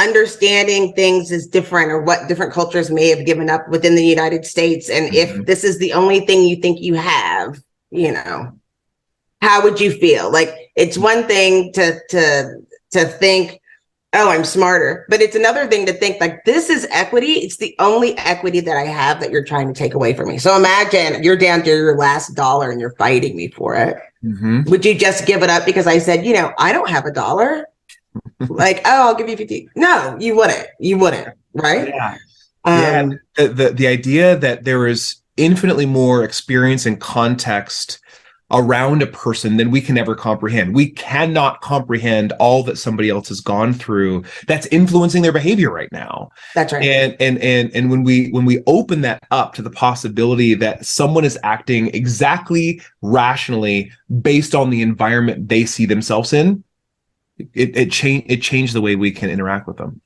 understanding 0.00 0.92
things 0.94 1.30
is 1.30 1.46
different 1.46 1.90
or 1.90 2.00
what 2.02 2.28
different 2.28 2.52
cultures 2.52 2.90
may 2.90 3.08
have 3.08 3.26
given 3.26 3.50
up 3.50 3.68
within 3.68 3.94
the 3.94 4.04
United 4.04 4.44
States. 4.44 4.88
And 4.88 5.06
mm-hmm. 5.06 5.40
if 5.40 5.46
this 5.46 5.64
is 5.64 5.78
the 5.78 5.92
only 5.92 6.20
thing 6.20 6.44
you 6.44 6.56
think 6.56 6.80
you 6.80 6.94
have, 6.94 7.62
you 7.90 8.12
know, 8.12 8.52
how 9.42 9.62
would 9.62 9.80
you 9.80 9.90
feel? 9.90 10.30
Like 10.30 10.54
it's 10.76 10.98
one 10.98 11.24
thing 11.26 11.72
to 11.72 12.00
to 12.10 12.60
to 12.92 13.04
think, 13.04 13.60
oh, 14.12 14.30
I'm 14.30 14.44
smarter, 14.44 15.06
but 15.08 15.20
it's 15.20 15.36
another 15.36 15.66
thing 15.66 15.86
to 15.86 15.92
think 15.92 16.20
like 16.20 16.44
this 16.44 16.68
is 16.68 16.86
equity. 16.90 17.34
It's 17.34 17.56
the 17.56 17.74
only 17.78 18.16
equity 18.18 18.60
that 18.60 18.76
I 18.76 18.84
have 18.84 19.20
that 19.20 19.30
you're 19.30 19.44
trying 19.44 19.68
to 19.68 19.74
take 19.74 19.94
away 19.94 20.14
from 20.14 20.28
me. 20.28 20.38
So 20.38 20.56
imagine 20.56 21.22
you're 21.22 21.36
down 21.36 21.62
to 21.62 21.70
your 21.70 21.96
last 21.96 22.34
dollar 22.34 22.70
and 22.70 22.80
you're 22.80 22.96
fighting 22.96 23.36
me 23.36 23.48
for 23.48 23.76
it. 23.76 23.96
Mm-hmm. 24.24 24.62
Would 24.70 24.84
you 24.84 24.94
just 24.94 25.26
give 25.26 25.42
it 25.42 25.50
up 25.50 25.64
because 25.64 25.86
I 25.86 25.98
said, 25.98 26.26
you 26.26 26.34
know, 26.34 26.52
I 26.58 26.72
don't 26.72 26.90
have 26.90 27.06
a 27.06 27.12
dollar? 27.12 27.66
Like, 28.48 28.80
oh, 28.84 29.08
I'll 29.08 29.14
give 29.14 29.28
you 29.28 29.36
50. 29.36 29.68
No, 29.76 30.16
you 30.18 30.36
wouldn't. 30.36 30.66
You 30.78 30.98
wouldn't, 30.98 31.28
right? 31.54 31.88
Yeah. 31.88 32.16
Um, 32.64 32.80
yeah. 32.80 33.16
The, 33.36 33.48
the, 33.48 33.70
the 33.70 33.86
idea 33.86 34.36
that 34.36 34.64
there 34.64 34.86
is 34.86 35.16
infinitely 35.36 35.86
more 35.86 36.24
experience 36.24 36.86
and 36.86 37.00
context 37.00 38.00
around 38.52 39.02
a 39.02 39.06
person 39.06 39.56
than 39.56 39.70
we 39.70 39.80
can 39.80 39.96
ever 39.96 40.14
comprehend. 40.14 40.74
We 40.74 40.90
cannot 40.90 41.60
comprehend 41.60 42.32
all 42.32 42.62
that 42.64 42.78
somebody 42.78 43.08
else 43.08 43.28
has 43.28 43.40
gone 43.40 43.72
through 43.72 44.24
that's 44.46 44.66
influencing 44.66 45.22
their 45.22 45.32
behavior 45.32 45.70
right 45.70 45.90
now. 45.92 46.30
That's 46.54 46.72
right. 46.72 46.82
And 46.82 47.16
and 47.20 47.38
and 47.38 47.70
and 47.74 47.90
when 47.90 48.02
we 48.02 48.28
when 48.30 48.44
we 48.44 48.62
open 48.66 49.02
that 49.02 49.22
up 49.30 49.54
to 49.54 49.62
the 49.62 49.70
possibility 49.70 50.54
that 50.54 50.84
someone 50.84 51.24
is 51.24 51.38
acting 51.44 51.88
exactly 51.94 52.82
rationally 53.02 53.92
based 54.20 54.54
on 54.54 54.70
the 54.70 54.82
environment 54.82 55.48
they 55.48 55.64
see 55.64 55.86
themselves 55.86 56.32
in, 56.32 56.64
it 57.54 57.76
it 57.76 57.90
changed 57.90 58.30
it 58.30 58.42
changed 58.42 58.74
the 58.74 58.80
way 58.80 58.96
we 58.96 59.10
can 59.10 59.30
interact 59.30 59.66
with 59.66 59.76
them. 59.76 60.00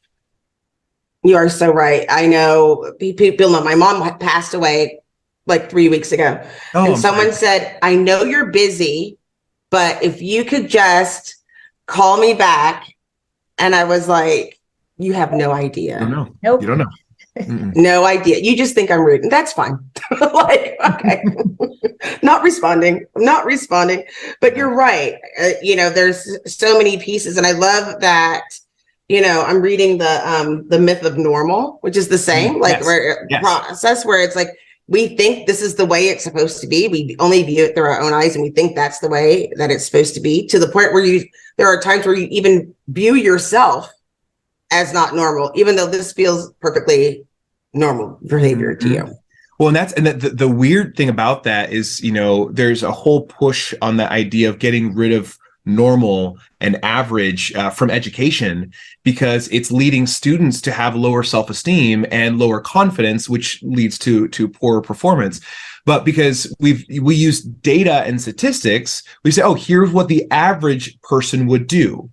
You 1.22 1.36
are 1.36 1.48
so 1.48 1.72
right. 1.72 2.04
I 2.08 2.26
know 2.26 2.92
people 2.98 3.50
know 3.50 3.64
my 3.64 3.74
mom 3.74 4.18
passed 4.18 4.54
away 4.54 5.00
like 5.46 5.70
three 5.70 5.88
weeks 5.88 6.12
ago. 6.12 6.44
Oh, 6.74 6.86
and 6.86 6.98
someone 6.98 7.32
said, 7.32 7.78
I 7.82 7.96
know 7.96 8.24
you're 8.24 8.50
busy, 8.50 9.18
but 9.70 10.02
if 10.02 10.20
you 10.20 10.44
could 10.44 10.68
just 10.68 11.36
call 11.86 12.18
me 12.18 12.34
back. 12.34 12.94
And 13.58 13.74
I 13.74 13.84
was 13.84 14.08
like, 14.08 14.58
you 14.98 15.12
have 15.12 15.32
no 15.32 15.52
idea. 15.52 15.98
I 15.98 16.04
know. 16.04 16.34
Nope. 16.42 16.60
You 16.60 16.66
don't 16.66 16.78
know. 16.78 16.90
No 17.36 18.04
idea. 18.04 18.38
You 18.38 18.56
just 18.56 18.74
think 18.74 18.90
I'm 18.90 19.00
rude. 19.00 19.22
And 19.22 19.32
that's 19.32 19.52
fine. 19.52 19.78
like, 20.20 20.76
okay. 20.84 21.24
not 22.22 22.42
responding. 22.42 23.04
I'm 23.16 23.24
not 23.24 23.44
responding. 23.44 24.04
But 24.40 24.56
you're 24.56 24.74
right. 24.74 25.16
Uh, 25.40 25.50
you 25.60 25.74
know, 25.76 25.90
there's 25.90 26.38
so 26.46 26.78
many 26.78 26.98
pieces. 26.98 27.36
And 27.36 27.46
I 27.46 27.52
love 27.52 28.00
that, 28.00 28.44
you 29.08 29.20
know, 29.20 29.42
I'm 29.46 29.60
reading 29.60 29.98
the 29.98 30.28
um 30.28 30.68
the 30.68 30.78
myth 30.78 31.04
of 31.04 31.18
normal, 31.18 31.78
which 31.82 31.96
is 31.96 32.08
the 32.08 32.18
same, 32.18 32.60
like 32.60 32.78
yes. 32.78 32.84
where 32.84 33.26
yes. 33.28 33.42
process 33.42 34.04
where 34.04 34.22
it's 34.22 34.36
like 34.36 34.48
we 34.86 35.16
think 35.16 35.46
this 35.46 35.62
is 35.62 35.74
the 35.74 35.86
way 35.86 36.08
it's 36.08 36.24
supposed 36.24 36.60
to 36.60 36.66
be. 36.66 36.88
We 36.88 37.16
only 37.18 37.42
view 37.42 37.64
it 37.64 37.74
through 37.74 37.84
our 37.84 38.00
own 38.00 38.12
eyes 38.12 38.34
and 38.34 38.42
we 38.42 38.50
think 38.50 38.74
that's 38.74 39.00
the 39.00 39.08
way 39.08 39.50
that 39.56 39.70
it's 39.70 39.86
supposed 39.86 40.14
to 40.14 40.20
be 40.20 40.46
to 40.48 40.58
the 40.58 40.68
point 40.68 40.92
where 40.92 41.04
you 41.04 41.26
there 41.56 41.66
are 41.66 41.80
times 41.80 42.06
where 42.06 42.14
you 42.14 42.28
even 42.30 42.74
view 42.88 43.14
yourself 43.14 43.90
as 44.74 44.92
not 44.92 45.14
normal, 45.14 45.52
even 45.54 45.76
though 45.76 45.86
this 45.86 46.12
feels 46.12 46.52
perfectly 46.60 47.24
normal 47.72 48.18
behavior 48.26 48.74
to 48.74 48.88
you. 48.88 49.14
Well, 49.58 49.68
and 49.68 49.76
that's 49.76 49.92
and 49.92 50.06
the, 50.06 50.30
the 50.30 50.48
weird 50.48 50.96
thing 50.96 51.08
about 51.08 51.44
that 51.44 51.72
is, 51.72 52.00
you 52.02 52.10
know, 52.10 52.50
there's 52.50 52.82
a 52.82 52.90
whole 52.90 53.22
push 53.26 53.72
on 53.80 53.96
the 53.96 54.10
idea 54.10 54.48
of 54.48 54.58
getting 54.58 54.94
rid 54.94 55.12
of 55.12 55.38
normal 55.64 56.38
and 56.60 56.78
average 56.84 57.54
uh, 57.54 57.70
from 57.70 57.88
education 57.88 58.72
because 59.02 59.48
it's 59.48 59.70
leading 59.70 60.06
students 60.06 60.60
to 60.60 60.72
have 60.72 60.94
lower 60.94 61.22
self-esteem 61.22 62.04
and 62.10 62.38
lower 62.38 62.60
confidence 62.60 63.28
which 63.30 63.62
leads 63.62 63.98
to 63.98 64.28
to 64.28 64.48
poorer 64.48 64.82
performance. 64.82 65.40
But 65.86 66.04
because 66.04 66.54
we've 66.60 66.84
we 67.00 67.14
use 67.14 67.40
data 67.42 68.02
and 68.02 68.20
statistics 68.20 69.02
we 69.22 69.30
say 69.30 69.42
oh 69.42 69.54
here's 69.54 69.92
what 69.92 70.08
the 70.08 70.30
average 70.30 71.00
person 71.00 71.46
would 71.46 71.66
do. 71.66 72.10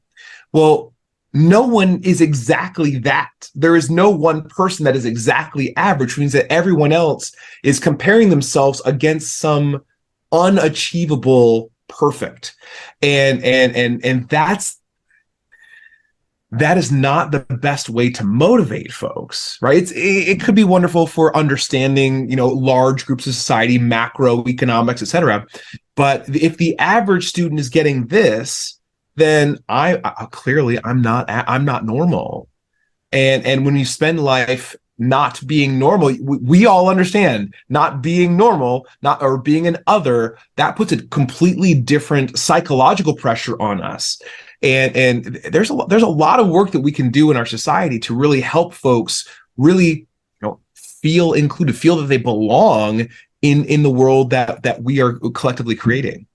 Well 0.53 0.90
no 1.33 1.61
one 1.61 2.01
is 2.03 2.21
exactly 2.21 2.97
that. 2.99 3.49
There 3.55 3.75
is 3.75 3.89
no 3.89 4.09
one 4.09 4.47
person 4.49 4.83
that 4.85 4.95
is 4.95 5.05
exactly 5.05 5.75
average, 5.77 6.11
which 6.11 6.19
means 6.19 6.33
that 6.33 6.51
everyone 6.51 6.91
else 6.91 7.31
is 7.63 7.79
comparing 7.79 8.29
themselves 8.29 8.81
against 8.85 9.37
some 9.37 9.83
unachievable 10.31 11.71
perfect. 11.87 12.55
And 13.01 13.43
and 13.43 13.75
and 13.75 14.03
and 14.05 14.27
that's 14.29 14.77
that 16.51 16.77
is 16.77 16.91
not 16.91 17.31
the 17.31 17.39
best 17.39 17.89
way 17.89 18.09
to 18.09 18.25
motivate 18.25 18.91
folks 18.91 19.57
right 19.61 19.89
it, 19.91 19.95
it 19.95 20.41
could 20.41 20.53
be 20.53 20.65
wonderful 20.65 21.07
for 21.07 21.35
understanding 21.35 22.29
you 22.29 22.35
know 22.35 22.49
large 22.49 23.05
groups 23.05 23.25
of 23.25 23.33
society 23.33 23.79
macroeconomics 23.79 25.01
etc 25.01 25.47
but 25.95 26.27
if 26.35 26.57
the 26.57 26.77
average 26.77 27.27
student 27.27 27.57
is 27.57 27.69
getting 27.69 28.07
this 28.07 28.80
then 29.15 29.57
I, 29.67 29.99
I 30.03 30.27
clearly 30.31 30.79
I'm 30.83 31.01
not 31.01 31.25
I'm 31.29 31.65
not 31.65 31.85
normal. 31.85 32.47
and 33.11 33.45
and 33.45 33.65
when 33.65 33.75
you 33.75 33.85
spend 33.85 34.19
life 34.19 34.75
not 34.97 35.45
being 35.47 35.79
normal 35.79 36.07
we, 36.07 36.37
we 36.37 36.65
all 36.65 36.87
understand 36.87 37.53
not 37.69 38.01
being 38.01 38.37
normal 38.37 38.85
not 39.01 39.21
or 39.21 39.37
being 39.37 39.65
an 39.65 39.77
other 39.87 40.37
that 40.57 40.75
puts 40.75 40.91
a 40.91 41.01
completely 41.07 41.73
different 41.73 42.37
psychological 42.37 43.15
pressure 43.15 43.59
on 43.59 43.81
us 43.81 44.21
and 44.61 44.95
and 44.95 45.23
there's 45.51 45.71
a 45.71 45.77
there's 45.87 46.03
a 46.03 46.07
lot 46.07 46.39
of 46.39 46.47
work 46.47 46.71
that 46.71 46.81
we 46.81 46.91
can 46.91 47.09
do 47.09 47.31
in 47.31 47.37
our 47.37 47.47
society 47.47 47.99
to 47.99 48.15
really 48.15 48.41
help 48.41 48.73
folks 48.73 49.27
really 49.57 49.89
you 49.89 50.07
know 50.41 50.59
feel 50.75 51.33
included 51.33 51.75
feel 51.75 51.95
that 51.97 52.07
they 52.07 52.17
belong 52.17 53.07
in 53.41 53.65
in 53.65 53.81
the 53.81 53.89
world 53.89 54.29
that 54.29 54.61
that 54.63 54.83
we 54.83 55.01
are 55.01 55.13
collectively 55.33 55.75
creating 55.75 56.27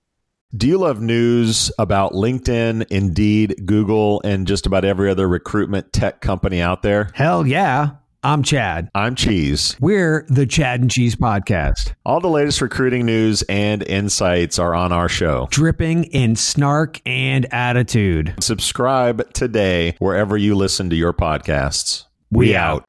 do 0.55 0.65
you 0.65 0.77
love 0.77 1.01
news 1.01 1.71
about 1.77 2.13
LinkedIn, 2.13 2.87
Indeed, 2.89 3.63
Google, 3.65 4.21
and 4.23 4.47
just 4.47 4.65
about 4.65 4.85
every 4.85 5.09
other 5.09 5.27
recruitment 5.27 5.91
tech 5.91 6.21
company 6.21 6.61
out 6.61 6.83
there? 6.83 7.09
Hell 7.13 7.45
yeah. 7.45 7.91
I'm 8.23 8.43
Chad. 8.43 8.89
I'm 8.95 9.15
Cheese. 9.15 9.75
We're 9.81 10.25
the 10.29 10.45
Chad 10.45 10.79
and 10.79 10.89
Cheese 10.89 11.17
Podcast. 11.17 11.93
All 12.05 12.21
the 12.21 12.29
latest 12.29 12.61
recruiting 12.61 13.05
news 13.05 13.41
and 13.43 13.83
insights 13.83 14.57
are 14.57 14.73
on 14.73 14.93
our 14.93 15.09
show. 15.09 15.47
Dripping 15.51 16.05
in 16.05 16.35
snark 16.37 17.01
and 17.05 17.45
attitude. 17.53 18.33
Subscribe 18.39 19.33
today 19.33 19.95
wherever 19.99 20.37
you 20.37 20.55
listen 20.55 20.89
to 20.89 20.95
your 20.95 21.13
podcasts. 21.13 22.05
We, 22.31 22.47
We 22.47 22.55
out. 22.55 22.85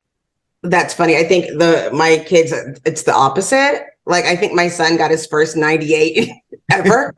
That's 0.62 0.94
funny. 0.94 1.16
I 1.16 1.24
think 1.24 1.46
the 1.58 1.90
my 1.92 2.24
kids 2.26 2.52
it's 2.84 3.02
the 3.02 3.14
opposite. 3.14 3.84
Like 4.06 4.24
I 4.24 4.36
think 4.36 4.54
my 4.54 4.68
son 4.68 4.96
got 4.96 5.10
his 5.10 5.26
first 5.26 5.56
98 5.56 6.30
ever. 6.70 7.14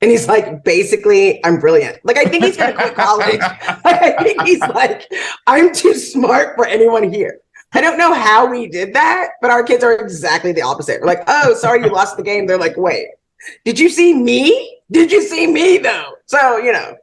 And 0.00 0.10
he's 0.10 0.28
like, 0.28 0.62
basically, 0.62 1.44
I'm 1.44 1.58
brilliant. 1.58 1.98
Like, 2.04 2.18
I 2.18 2.24
think 2.24 2.44
he's 2.44 2.56
gonna 2.56 2.74
quit 2.74 2.94
college. 2.94 3.40
I 3.40 4.14
think 4.22 4.42
he's 4.42 4.60
like, 4.60 5.10
I'm 5.46 5.74
too 5.74 5.94
smart 5.94 6.54
for 6.56 6.66
anyone 6.66 7.12
here. 7.12 7.40
I 7.72 7.80
don't 7.80 7.98
know 7.98 8.14
how 8.14 8.46
we 8.46 8.66
did 8.68 8.94
that, 8.94 9.32
but 9.42 9.50
our 9.50 9.62
kids 9.62 9.84
are 9.84 9.92
exactly 9.92 10.52
the 10.52 10.62
opposite. 10.62 11.00
We're 11.00 11.06
like, 11.06 11.24
oh, 11.26 11.54
sorry, 11.54 11.82
you 11.84 11.90
lost 11.90 12.16
the 12.16 12.22
game. 12.22 12.46
They're 12.46 12.58
like, 12.58 12.76
wait, 12.76 13.08
did 13.64 13.78
you 13.78 13.88
see 13.88 14.14
me? 14.14 14.80
Did 14.90 15.12
you 15.12 15.20
see 15.22 15.46
me 15.46 15.78
though? 15.78 16.14
So, 16.26 16.56
you 16.58 16.72
know, 16.72 16.96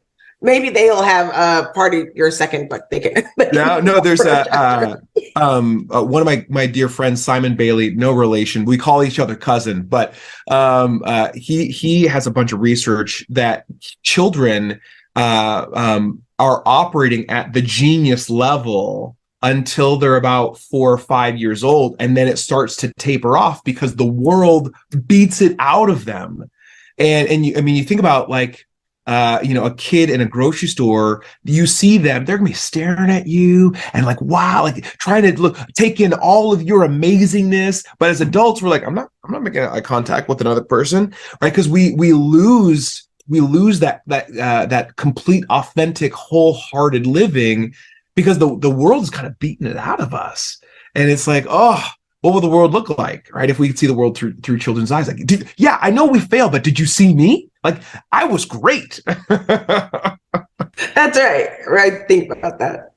maybe 0.45 0.69
they'll 0.69 1.01
have 1.01 1.27
a 1.29 1.73
party 1.73 2.05
your 2.15 2.31
second, 2.31 2.69
but 2.69 2.89
they 2.89 2.99
can. 2.99 3.13
They 3.37 3.49
no 3.51 3.75
can 3.77 3.85
no 3.85 3.99
there's 3.99 4.21
a 4.21 4.55
uh, 4.55 4.95
um 5.35 5.89
uh, 5.93 6.03
one 6.03 6.21
of 6.21 6.25
my 6.25 6.45
my 6.47 6.65
dear 6.65 6.87
friends 6.87 7.23
simon 7.23 7.55
bailey 7.55 7.93
no 7.95 8.13
relation 8.13 8.63
we 8.63 8.77
call 8.77 9.03
each 9.03 9.19
other 9.19 9.35
cousin 9.35 9.83
but 9.83 10.13
um 10.49 11.01
uh 11.05 11.29
he 11.35 11.67
he 11.67 12.03
has 12.03 12.27
a 12.27 12.31
bunch 12.31 12.53
of 12.53 12.59
research 12.59 13.25
that 13.29 13.65
children 14.03 14.79
uh 15.15 15.65
um 15.73 16.21
are 16.39 16.63
operating 16.65 17.29
at 17.29 17.53
the 17.53 17.61
genius 17.61 18.29
level 18.29 19.17
until 19.41 19.97
they're 19.97 20.15
about 20.15 20.57
four 20.57 20.91
or 20.91 20.97
five 20.97 21.37
years 21.37 21.63
old 21.63 21.95
and 21.99 22.15
then 22.15 22.27
it 22.27 22.37
starts 22.37 22.77
to 22.77 22.91
taper 22.97 23.37
off 23.37 23.63
because 23.63 23.95
the 23.95 24.05
world 24.05 24.73
beats 25.07 25.41
it 25.41 25.55
out 25.59 25.89
of 25.89 26.05
them 26.05 26.49
and 26.97 27.27
and 27.27 27.45
you 27.45 27.57
i 27.57 27.61
mean 27.61 27.75
you 27.75 27.83
think 27.83 27.99
about 27.99 28.29
like 28.29 28.64
uh, 29.07 29.39
you 29.43 29.53
know, 29.53 29.65
a 29.65 29.75
kid 29.75 30.09
in 30.09 30.19
a 30.21 30.25
grocery 30.25 30.67
store, 30.67 31.23
you 31.43 31.67
see 31.67 31.97
them, 31.97 32.25
they're 32.25 32.37
gonna 32.37 32.49
be 32.49 32.53
staring 32.53 33.09
at 33.09 33.27
you 33.27 33.73
and 33.93 34.05
like, 34.05 34.19
wow, 34.21 34.63
like 34.63 34.83
trying 34.97 35.23
to 35.23 35.39
look, 35.41 35.57
take 35.73 35.99
in 35.99 36.13
all 36.13 36.51
of 36.51 36.63
your 36.63 36.87
amazingness. 36.87 37.85
But 37.99 38.09
as 38.09 38.21
adults, 38.21 38.61
we're 38.61 38.69
like, 38.69 38.83
I'm 38.83 38.95
not, 38.95 39.09
I'm 39.23 39.31
not 39.31 39.43
making 39.43 39.61
eye 39.61 39.81
contact 39.81 40.27
with 40.27 40.41
another 40.41 40.63
person, 40.63 41.13
right? 41.41 41.51
Because 41.51 41.69
we 41.69 41.93
we 41.93 42.13
lose 42.13 43.07
we 43.27 43.39
lose 43.39 43.79
that 43.79 44.01
that 44.07 44.25
uh, 44.37 44.65
that 44.67 44.95
complete, 44.95 45.43
authentic, 45.49 46.13
wholehearted 46.13 47.05
living 47.05 47.73
because 48.15 48.39
the 48.39 48.57
the 48.57 48.71
world's 48.71 49.09
kind 49.09 49.27
of 49.27 49.37
beating 49.39 49.67
it 49.67 49.77
out 49.77 49.99
of 49.99 50.13
us, 50.13 50.57
and 50.95 51.09
it's 51.09 51.27
like, 51.27 51.45
oh. 51.49 51.83
What 52.21 52.33
will 52.33 52.41
the 52.41 52.49
world 52.49 52.73
look 52.73 52.89
like, 52.97 53.29
right? 53.35 53.51
If 53.51 53.59
we 53.59 53.67
could 53.67 53.77
see 53.77 53.85
the 53.85 53.93
world 53.93 54.17
through 54.17 54.37
through 54.37 54.57
children's 54.57 54.91
eyes, 54.91 55.07
like, 55.07 55.23
did, 55.27 55.47
yeah, 55.57 55.77
I 55.79 55.91
know 55.91 56.05
we 56.07 56.19
fail, 56.19 56.49
but 56.49 56.63
did 56.63 56.79
you 56.79 56.87
see 56.87 57.13
me? 57.13 57.51
Like, 57.65 57.81
I 58.11 58.25
was 58.25 58.45
great. 58.45 59.01
That's 59.27 61.17
right. 61.17 61.49
Right. 61.67 62.07
Think 62.07 62.31
about 62.31 62.59
that. 62.59 62.93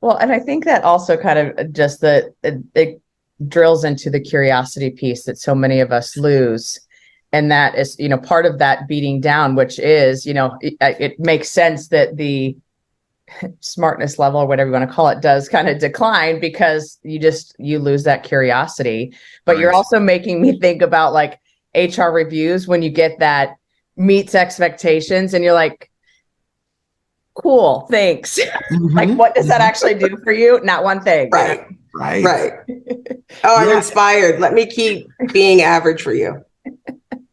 Well, 0.00 0.16
and 0.16 0.30
I 0.30 0.38
think 0.38 0.64
that 0.64 0.84
also 0.84 1.16
kind 1.16 1.40
of 1.40 1.72
just 1.72 2.00
the 2.00 2.32
it, 2.44 2.54
it 2.76 3.02
drills 3.48 3.82
into 3.82 4.10
the 4.10 4.20
curiosity 4.20 4.90
piece 4.90 5.24
that 5.24 5.38
so 5.38 5.56
many 5.56 5.80
of 5.80 5.90
us 5.90 6.16
lose. 6.16 6.78
And 7.32 7.50
that 7.50 7.74
is, 7.74 7.98
you 7.98 8.08
know, 8.08 8.18
part 8.18 8.46
of 8.46 8.60
that 8.60 8.86
beating 8.86 9.20
down, 9.20 9.56
which 9.56 9.80
is, 9.80 10.24
you 10.24 10.34
know, 10.34 10.56
it, 10.60 10.74
it 10.80 11.18
makes 11.18 11.50
sense 11.50 11.88
that 11.88 12.16
the 12.16 12.56
smartness 13.58 14.20
level 14.20 14.38
or 14.38 14.46
whatever 14.46 14.68
you 14.68 14.72
want 14.72 14.88
to 14.88 14.94
call 14.94 15.08
it 15.08 15.20
does 15.20 15.48
kind 15.48 15.68
of 15.68 15.80
decline 15.80 16.38
because 16.38 17.00
you 17.02 17.18
just 17.18 17.56
you 17.58 17.80
lose 17.80 18.04
that 18.04 18.22
curiosity. 18.22 19.12
But 19.46 19.58
you're 19.58 19.74
also 19.74 19.98
making 19.98 20.40
me 20.40 20.60
think 20.60 20.80
about 20.80 21.12
like 21.12 21.40
HR 21.74 22.10
reviews 22.10 22.68
when 22.68 22.82
you 22.82 22.90
get 22.90 23.18
that 23.18 23.56
meets 23.96 24.34
expectations 24.34 25.34
and 25.34 25.44
you're 25.44 25.52
like, 25.54 25.90
cool, 27.34 27.86
thanks. 27.90 28.38
like, 28.70 29.08
Mhm. 29.08 29.16
what 29.16 29.34
does 29.34 29.48
that 29.48 29.60
actually 29.60 29.94
do 29.94 30.16
for 30.24 30.32
you? 30.32 30.60
Not 30.62 30.84
one 30.84 31.00
thing. 31.02 31.30
Right. 31.30 31.64
Right. 31.94 32.24
Right. 32.24 32.52
Oh, 33.44 33.56
I'm 33.56 33.68
Yeah. 33.70 33.76
inspired. 33.78 34.40
Let 34.40 34.52
me 34.52 34.66
keep 34.66 35.08
being 35.32 35.62
average 35.62 36.02
for 36.02 36.12
you. 36.12 36.44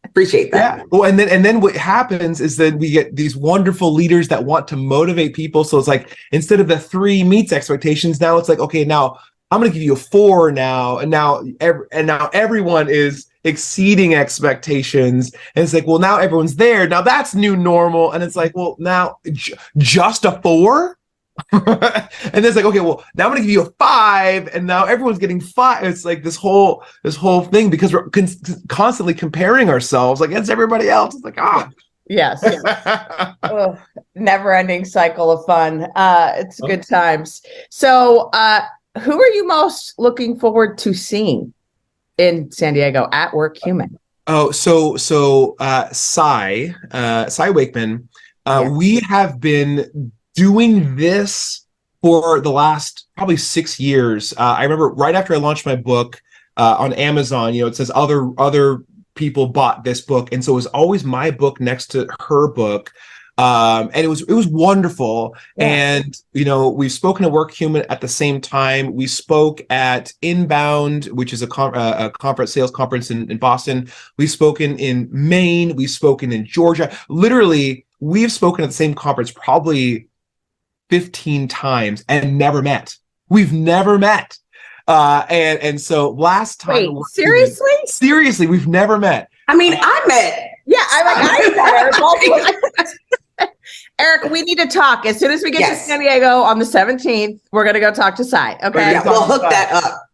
Appreciate 0.06 0.52
that. 0.54 0.78
Yeah. 0.78 0.84
Well, 0.92 1.04
and 1.04 1.20
then 1.20 1.28
and 1.28 1.44
then 1.44 1.60
what 1.60 1.76
happens 1.76 2.40
is 2.40 2.56
then 2.56 2.80
we 2.80 2.90
get 2.90 3.18
these 3.18 3.36
wonderful 3.36 3.94
leaders 3.94 4.30
that 4.30 4.46
want 4.46 4.68
to 4.70 4.78
motivate 4.78 5.34
people. 5.36 5.66
So 5.66 5.78
it's 5.78 5.90
like 5.90 6.16
instead 6.32 6.62
of 6.62 6.70
the 6.70 6.80
three 6.80 7.22
meets 7.24 7.52
expectations, 7.52 8.22
now 8.22 8.38
it's 8.38 8.48
like 8.48 8.60
okay, 8.60 8.86
now 8.86 9.18
I'm 9.52 9.60
going 9.60 9.72
to 9.72 9.74
give 9.74 9.84
you 9.84 9.94
a 9.94 9.98
four 9.98 10.52
now, 10.52 11.00
and 11.00 11.10
now 11.10 11.44
ev- 11.60 11.88
and 11.92 12.08
now 12.08 12.30
everyone 12.34 12.88
is 12.90 13.28
exceeding 13.44 14.14
expectations, 14.14 15.32
and 15.56 15.64
it's 15.64 15.74
like 15.74 15.88
well 15.88 16.00
now 16.00 16.18
everyone's 16.18 16.56
there. 16.56 16.88
Now 16.88 17.02
that's 17.02 17.34
new 17.34 17.56
normal, 17.56 18.12
and 18.12 18.24
it's 18.24 18.36
like 18.36 18.56
well 18.56 18.76
now 18.80 19.18
j- 19.32 19.56
just 19.78 20.26
a 20.26 20.40
four. 20.42 20.98
and 21.54 21.64
then 21.64 22.44
it's 22.44 22.58
like 22.58 22.66
okay 22.66 22.82
well 22.82 23.02
now 23.16 23.24
i'm 23.24 23.32
gonna 23.32 23.40
give 23.40 23.50
you 23.50 23.62
a 23.62 23.72
five 23.80 24.50
and 24.54 24.68
now 24.68 24.84
everyone's 24.84 25.18
getting 25.18 25.40
five 25.40 25.86
it's 25.86 26.04
like 26.04 26.22
this 26.22 26.36
whole 26.36 26.84
this 27.02 27.16
whole 27.16 27.44
thing 27.46 27.70
because 27.70 27.94
we're 27.94 28.10
con- 28.10 28.28
constantly 28.68 29.14
comparing 29.14 29.70
ourselves 29.70 30.20
against 30.20 30.52
everybody 30.52 30.90
else 30.90 31.16
it's 31.16 31.24
like 31.24 31.38
ah 31.38 31.70
Yes. 32.10 32.44
Ugh, 33.44 33.78
never 34.16 34.54
ending 34.54 34.84
cycle 34.84 35.32
of 35.32 35.46
fun. 35.46 35.88
Uh, 35.96 36.34
it's 36.38 36.60
good 36.60 36.82
times. 36.82 37.44
So, 37.70 38.30
uh, 38.34 38.62
who 39.00 39.20
are 39.22 39.28
you 39.30 39.48
most 39.48 39.94
looking 39.98 40.40
forward 40.40 40.78
to 40.80 40.94
seeing 40.94 41.54
in 42.18 42.52
San 42.52 42.74
Diego 42.74 43.08
at 43.12 43.34
Work 43.34 43.58
Human? 43.58 43.98
oh 44.28 44.52
so 44.52 44.96
so 44.98 45.56
uh 45.60 45.90
Cy 45.92 46.76
uh 46.92 47.28
Cy 47.28 47.50
Wakeman 47.50 48.08
uh 48.46 48.62
Yeah. 48.66 48.70
we 48.70 49.00
have 49.02 49.40
been 49.40 50.12
doing 50.36 50.96
this 50.96 51.66
for 52.02 52.40
the 52.40 52.52
last 52.52 53.08
probably 53.18 53.38
six 53.38 53.80
years 53.80 54.34
uh 54.34 54.56
I 54.60 54.64
remember 54.64 54.90
right 54.90 55.16
after 55.16 55.34
I 55.34 55.38
launched 55.38 55.66
my 55.66 55.76
book 55.76 56.22
uh 56.58 56.76
on 56.78 56.94
Amazon 56.94 57.54
you 57.54 57.62
know 57.62 57.68
it 57.68 57.76
says 57.76 57.92
other 57.96 58.30
other 58.38 58.84
people 59.16 59.48
bought 59.48 59.84
this 59.84 60.02
book 60.02 60.32
and 60.32 60.44
so 60.44 60.52
it 60.54 60.56
was 60.56 60.68
always 60.68 61.04
my 61.04 61.32
book 61.32 61.60
next 61.60 61.88
to 61.88 62.08
her 62.28 62.48
book 62.50 62.92
um 63.40 63.90
and 63.94 64.04
it 64.06 64.08
was 64.10 64.22
it 64.24 64.34
was 64.34 64.48
wonderful. 64.48 65.36
Yeah. 65.58 65.66
and 65.68 66.18
you 66.34 66.44
know 66.46 66.70
we've 66.70 66.92
spoken 66.92 67.24
to 67.24 67.30
work 67.30 67.52
human 67.52 67.84
at 67.90 68.02
the 68.02 68.08
same 68.08 68.42
time. 68.42 68.94
We 68.94 69.08
spoke 69.08 69.62
at 69.70 70.12
inbound 70.22 71.06
which 71.06 71.32
is 71.34 71.42
a, 71.42 71.48
con- 71.48 71.76
uh, 71.76 71.96
a 72.00 72.18
conference 72.18 72.52
sales 72.54 72.72
conference 72.72 73.10
in, 73.12 73.30
in 73.32 73.38
boston. 73.38 73.90
We've 74.18 74.32
spoken 74.32 74.78
in 74.78 75.08
maine. 75.12 75.76
We've 75.76 75.90
spoken 75.90 76.32
in 76.32 76.46
georgia. 76.46 76.92
Literally 77.08 77.86
we've 78.02 78.32
spoken 78.32 78.64
at 78.64 78.68
the 78.68 78.74
same 78.84 78.94
conference 78.94 79.32
probably 79.32 80.08
15 80.90 81.48
times 81.48 82.04
and 82.10 82.38
never 82.38 82.62
met. 82.62 82.96
We've 83.30 83.54
never 83.54 83.98
met. 84.00 84.38
Uh 84.88 85.24
and 85.30 85.60
and 85.60 85.80
so 85.80 86.10
last 86.12 86.60
time 86.60 86.76
Wait, 86.76 86.94
Work 86.94 87.08
Human- 87.16 87.36
seriously? 87.38 87.72
seriously 87.86 88.48
we've 88.48 88.68
never 88.68 88.98
met. 88.98 89.30
I 89.48 89.56
mean, 89.56 89.76
I 89.80 90.02
met. 90.08 90.46
Yeah, 90.66 90.78
I 90.82 91.04
like 91.04 91.54
I 91.58 92.76
met 92.76 92.96
Eric, 94.00 94.32
we 94.32 94.42
need 94.42 94.58
to 94.58 94.68
talk 94.68 95.06
as 95.06 95.20
soon 95.20 95.32
as 95.32 95.44
we 95.44 95.52
get 95.52 95.60
Yes. 95.62 95.82
to 95.82 95.90
San 95.90 96.00
Diego 96.00 96.42
on 96.42 96.58
the 96.58 96.66
17th. 96.66 97.40
We're 97.52 97.66
gonna 97.66 97.80
go 97.80 97.94
talk 97.94 98.16
to 98.16 98.24
Cy. 98.24 98.58
Okay. 98.64 98.92
Yeah, 98.92 99.04
we'll 99.04 99.26
hook 99.26 99.42
that 99.42 99.72
up. 99.74 100.06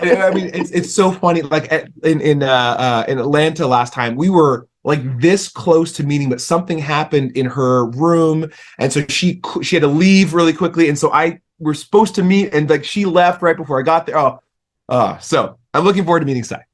I 0.00 0.30
mean, 0.30 0.50
it's 0.54 0.70
it's 0.70 0.92
so 0.92 1.12
funny. 1.12 1.42
Like 1.42 1.70
at, 1.72 1.88
in 2.02 2.20
in 2.20 2.42
uh, 2.42 2.46
uh, 2.48 3.04
in 3.06 3.18
Atlanta 3.18 3.66
last 3.66 3.92
time, 3.92 4.16
we 4.16 4.30
were 4.30 4.66
like 4.82 5.20
this 5.20 5.48
close 5.48 5.92
to 5.92 6.04
meeting, 6.04 6.28
but 6.30 6.40
something 6.40 6.78
happened 6.78 7.36
in 7.36 7.46
her 7.46 7.86
room, 7.90 8.50
and 8.78 8.92
so 8.92 9.04
she 9.08 9.40
she 9.62 9.76
had 9.76 9.82
to 9.82 9.88
leave 9.88 10.34
really 10.34 10.52
quickly, 10.52 10.88
and 10.88 10.98
so 10.98 11.12
I 11.12 11.40
we're 11.58 11.74
supposed 11.74 12.14
to 12.16 12.22
meet, 12.22 12.54
and 12.54 12.68
like 12.70 12.84
she 12.84 13.04
left 13.04 13.42
right 13.42 13.56
before 13.56 13.78
I 13.78 13.82
got 13.82 14.06
there. 14.06 14.16
Oh, 14.18 14.40
uh, 14.88 15.18
so 15.18 15.58
I'm 15.74 15.84
looking 15.84 16.04
forward 16.04 16.20
to 16.20 16.26
meeting 16.26 16.44
Cy. 16.44 16.64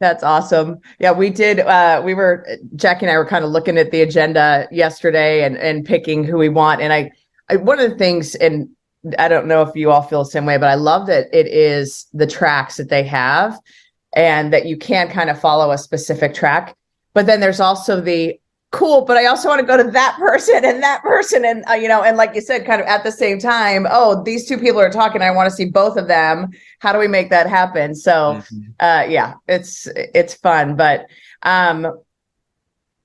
That's 0.00 0.22
awesome. 0.22 0.78
Yeah, 0.98 1.12
we 1.12 1.30
did. 1.30 1.60
Uh, 1.60 2.02
we 2.04 2.14
were 2.14 2.46
Jackie 2.76 3.06
and 3.06 3.12
I 3.12 3.18
were 3.18 3.26
kind 3.26 3.44
of 3.44 3.50
looking 3.50 3.78
at 3.78 3.90
the 3.90 4.02
agenda 4.02 4.66
yesterday 4.70 5.44
and 5.44 5.56
and 5.58 5.84
picking 5.84 6.24
who 6.24 6.36
we 6.36 6.48
want. 6.48 6.80
And 6.80 6.92
I 6.92 7.10
I, 7.50 7.56
one 7.56 7.80
of 7.80 7.90
the 7.90 7.96
things, 7.96 8.34
and 8.36 8.68
I 9.18 9.28
don't 9.28 9.46
know 9.46 9.62
if 9.62 9.74
you 9.74 9.90
all 9.90 10.02
feel 10.02 10.24
the 10.24 10.30
same 10.30 10.46
way, 10.46 10.56
but 10.56 10.68
I 10.68 10.74
love 10.74 11.06
that 11.08 11.26
it 11.32 11.46
is 11.48 12.06
the 12.12 12.26
tracks 12.26 12.76
that 12.76 12.88
they 12.88 13.02
have 13.04 13.58
and 14.14 14.52
that 14.52 14.66
you 14.66 14.76
can 14.76 15.08
kind 15.08 15.30
of 15.30 15.40
follow 15.40 15.70
a 15.70 15.78
specific 15.78 16.34
track. 16.34 16.76
But 17.12 17.26
then 17.26 17.40
there's 17.40 17.60
also 17.60 18.00
the 18.00 18.40
cool, 18.70 19.04
but 19.04 19.16
I 19.16 19.26
also 19.26 19.48
want 19.48 19.60
to 19.60 19.66
go 19.66 19.76
to 19.76 19.90
that 19.90 20.16
person 20.18 20.64
and 20.64 20.82
that 20.82 21.02
person. 21.02 21.44
And, 21.44 21.64
uh, 21.68 21.74
you 21.74 21.88
know, 21.88 22.02
and 22.02 22.16
like 22.16 22.34
you 22.34 22.40
said, 22.40 22.64
kind 22.64 22.80
of 22.80 22.86
at 22.86 23.02
the 23.02 23.10
same 23.10 23.38
time, 23.38 23.86
oh, 23.90 24.22
these 24.22 24.46
two 24.46 24.58
people 24.58 24.80
are 24.80 24.90
talking. 24.90 25.22
I 25.22 25.30
want 25.32 25.50
to 25.50 25.54
see 25.54 25.64
both 25.64 25.96
of 25.96 26.06
them. 26.06 26.50
How 26.78 26.92
do 26.92 26.98
we 26.98 27.08
make 27.08 27.30
that 27.30 27.48
happen? 27.48 27.94
So, 27.94 28.40
Mhm. 28.52 28.74
uh, 28.78 29.06
yeah, 29.08 29.34
it's, 29.48 29.88
it's 29.96 30.34
fun. 30.34 30.76
But, 30.76 31.06
um, 31.42 31.98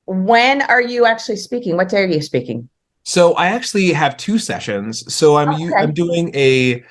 when 0.05 0.61
are 0.61 0.81
you 0.81 1.05
actually 1.05 1.37
speaking? 1.37 1.77
What 1.77 1.89
day 1.89 2.03
are 2.03 2.07
you 2.07 2.21
speaking? 2.21 2.69
So 3.03 3.33
I 3.33 3.47
actually 3.47 3.91
have 3.93 4.17
two 4.17 4.37
sessions. 4.37 5.11
So 5.13 5.37
I'm 5.37 5.49
Okay. 5.49 5.73
I'm 5.77 5.93
doing 5.93 6.31
a 6.35 6.83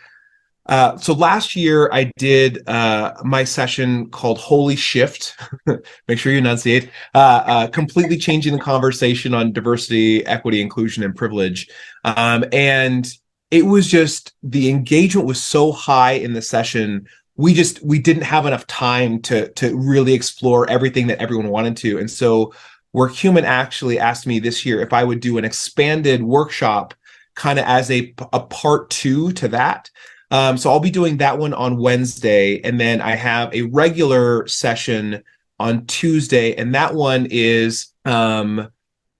uh, 0.67 0.97
so 0.97 1.13
last 1.13 1.55
year 1.55 1.91
I 1.93 2.11
did 2.17 2.67
uh, 2.69 3.13
my 3.25 3.45
session 3.45 4.11
called 4.11 4.39
Holy 4.39 4.77
Shift. 4.77 5.37
Make 6.09 6.19
sure 6.19 6.33
you 6.33 6.39
enunciate. 6.39 6.91
Uh, 7.15 7.43
uh, 7.47 7.67
completely 7.69 8.17
changing 8.17 8.55
the 8.55 8.59
conversation 8.59 9.35
on 9.35 9.53
diversity, 9.53 10.25
equity, 10.27 10.61
inclusion, 10.61 11.03
and 11.03 11.15
privilege. 11.15 11.69
Um, 12.05 12.45
and 12.53 13.07
it 13.51 13.67
was 13.67 13.87
just 13.87 14.33
the 14.43 14.71
engagement 14.71 15.27
was 15.27 15.43
so 15.43 15.71
high 15.71 16.13
in 16.13 16.33
the 16.33 16.43
session. 16.43 17.07
We 17.37 17.53
just 17.53 17.85
we 17.85 17.99
didn't 17.99 18.23
have 18.23 18.47
enough 18.47 18.67
time 18.67 19.21
to 19.23 19.51
to 19.53 19.77
really 19.77 20.15
explore 20.15 20.69
everything 20.71 21.09
that 21.09 21.21
everyone 21.21 21.49
wanted 21.49 21.77
to. 21.79 21.99
And 21.99 22.11
so 22.11 22.55
Work 22.95 23.13
Human 23.13 23.45
actually 23.45 23.99
asked 23.99 24.27
me 24.27 24.39
this 24.39 24.65
year 24.65 24.81
if 24.81 24.93
I 24.93 25.05
would 25.05 25.21
do 25.21 25.37
an 25.37 25.45
expanded 25.45 26.23
workshop 26.23 26.95
kind 27.35 27.59
of 27.59 27.65
as 27.67 27.91
a, 27.91 28.15
a 28.33 28.41
part 28.41 28.89
two 28.91 29.33
to 29.33 29.49
that. 29.49 29.91
Um, 30.35 30.59
so 30.59 30.69
I'll 30.69 30.81
be 30.81 30.91
doing 30.91 31.19
that 31.19 31.39
one 31.39 31.55
on 31.55 31.79
Wednesday. 31.79 32.61
And 32.63 32.81
then 32.81 33.01
I 33.01 33.15
have 33.15 33.55
a 33.55 33.63
regular 33.63 34.49
session 34.49 35.23
on 35.61 35.87
Tuesday. 35.87 36.57
And 36.57 36.75
that 36.75 36.93
one 36.93 37.29
is 37.31 37.93
um, 38.05 38.69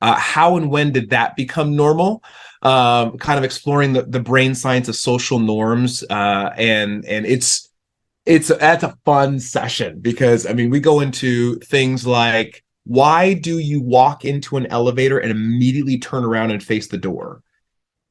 uh, 0.01 0.17
how 0.17 0.57
and 0.57 0.73
when 0.73 0.91
did 0.91 1.11
that 1.11 1.37
become 1.37 1.77
normal? 1.77 2.25
Um, 2.63 3.17
kind 3.19 3.39
of 3.39 3.45
exploring 3.45 3.93
the, 3.93 4.03
the 4.03 4.19
brain 4.19 4.57
science 4.57 4.89
of 4.89 4.97
social 4.97 5.39
norms. 5.39 6.03
Uh, 6.11 6.51
and 6.57 7.05
and 7.05 7.27
it's 7.27 7.71
it's 8.27 8.49
that's 8.49 8.83
a 8.83 8.99
fun 9.05 9.39
session 9.39 10.01
because 10.01 10.47
I 10.47 10.53
mean 10.53 10.69
we 10.69 10.81
go 10.81 10.99
into 10.99 11.61
things 11.61 12.05
like 12.05 12.65
why 12.87 13.35
do 13.35 13.61
you 13.61 13.81
walk 13.81 14.25
into 14.25 14.57
an 14.57 14.67
elevator 14.67 15.19
and 15.19 15.31
immediately 15.31 15.97
turn 15.97 16.25
around 16.25 16.51
and 16.51 16.61
face 16.61 16.89
the 16.89 16.99
door 16.99 17.44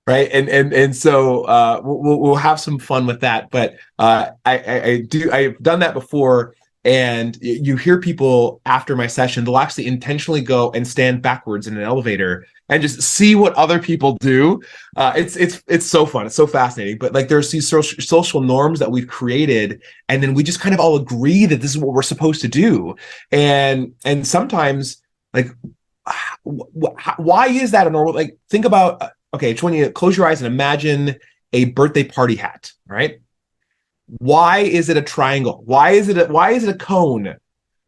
right? 0.06 0.30
And 0.32 0.50
and 0.50 0.74
and 0.74 0.96
so 0.96 1.44
uh 1.44 1.82
we'll, 1.84 2.20
we'll 2.20 2.36
have 2.36 2.60
some 2.60 2.80
fun 2.80 3.06
with 3.06 3.22
that. 3.22 3.50
But 3.52 3.76
uh 4.00 4.32
I, 4.46 4.58
I 4.58 4.84
i 4.84 5.02
do 5.02 5.32
i've 5.32 5.58
done 5.62 5.80
that 5.80 5.94
before. 5.94 6.56
And 6.86 7.38
you 7.42 7.78
hear 7.78 7.98
people 7.98 8.60
after 8.66 8.98
my 8.98 9.08
session 9.08 9.46
they'll 9.46 9.58
actually 9.58 9.88
intentionally 9.88 10.42
go 10.42 10.70
and 10.72 10.86
stand 10.86 11.22
backwards 11.22 11.66
in 11.66 11.78
an 11.78 11.84
elevator 11.84 12.46
and 12.68 12.82
just 12.82 13.02
see 13.02 13.36
what 13.36 13.54
other 13.54 13.80
people 13.80 14.18
do. 14.20 14.62
Uh 14.98 15.14
it's 15.16 15.38
it's 15.38 15.64
it's 15.68 15.86
so 15.86 16.06
fun. 16.06 16.26
It's 16.26 16.36
so 16.36 16.48
fascinating. 16.48 16.98
But 16.98 17.14
like 17.14 17.30
there's 17.30 17.52
these 17.52 17.70
social 17.70 18.02
social 18.02 18.42
norms 18.42 18.80
that 18.80 18.92
we've 18.92 19.08
created 19.08 19.82
and 20.10 20.22
then 20.22 20.34
we 20.34 20.44
just 20.44 20.60
kind 20.60 20.76
of 20.76 20.82
all 20.82 20.98
agree 20.98 21.46
that 21.46 21.62
this 21.62 21.72
is 21.72 21.78
what 21.78 21.94
we're 21.94 22.02
supposed 22.02 22.42
to 22.42 22.50
do. 22.50 22.96
And 23.32 23.94
and 24.04 24.28
sometimes 24.28 25.02
like 25.34 25.48
wh- 26.46 26.68
wh- 26.76 27.20
why 27.20 27.48
is 27.48 27.72
that 27.72 27.88
a 27.88 27.90
normal 27.90 28.14
like 28.14 28.38
think 28.50 28.66
about 28.66 29.02
uh, 29.02 29.10
okay 29.34 29.52
it's 29.52 29.64
when 29.64 29.74
you 29.74 29.90
close 29.90 30.16
your 30.18 30.28
eyes 30.28 30.42
and 30.42 30.48
imagine 30.54 31.16
a 31.54 31.66
birthday 31.66 32.04
party 32.04 32.36
hat 32.36 32.72
right 32.88 33.20
why 34.20 34.60
is 34.60 34.90
it 34.90 34.98
a 34.98 35.02
triangle 35.02 35.62
why 35.66 35.92
is 35.92 36.10
it 36.10 36.18
a, 36.18 36.26
why 36.32 36.52
is 36.52 36.64
it 36.64 36.76
a 36.76 36.78
cone 36.78 37.36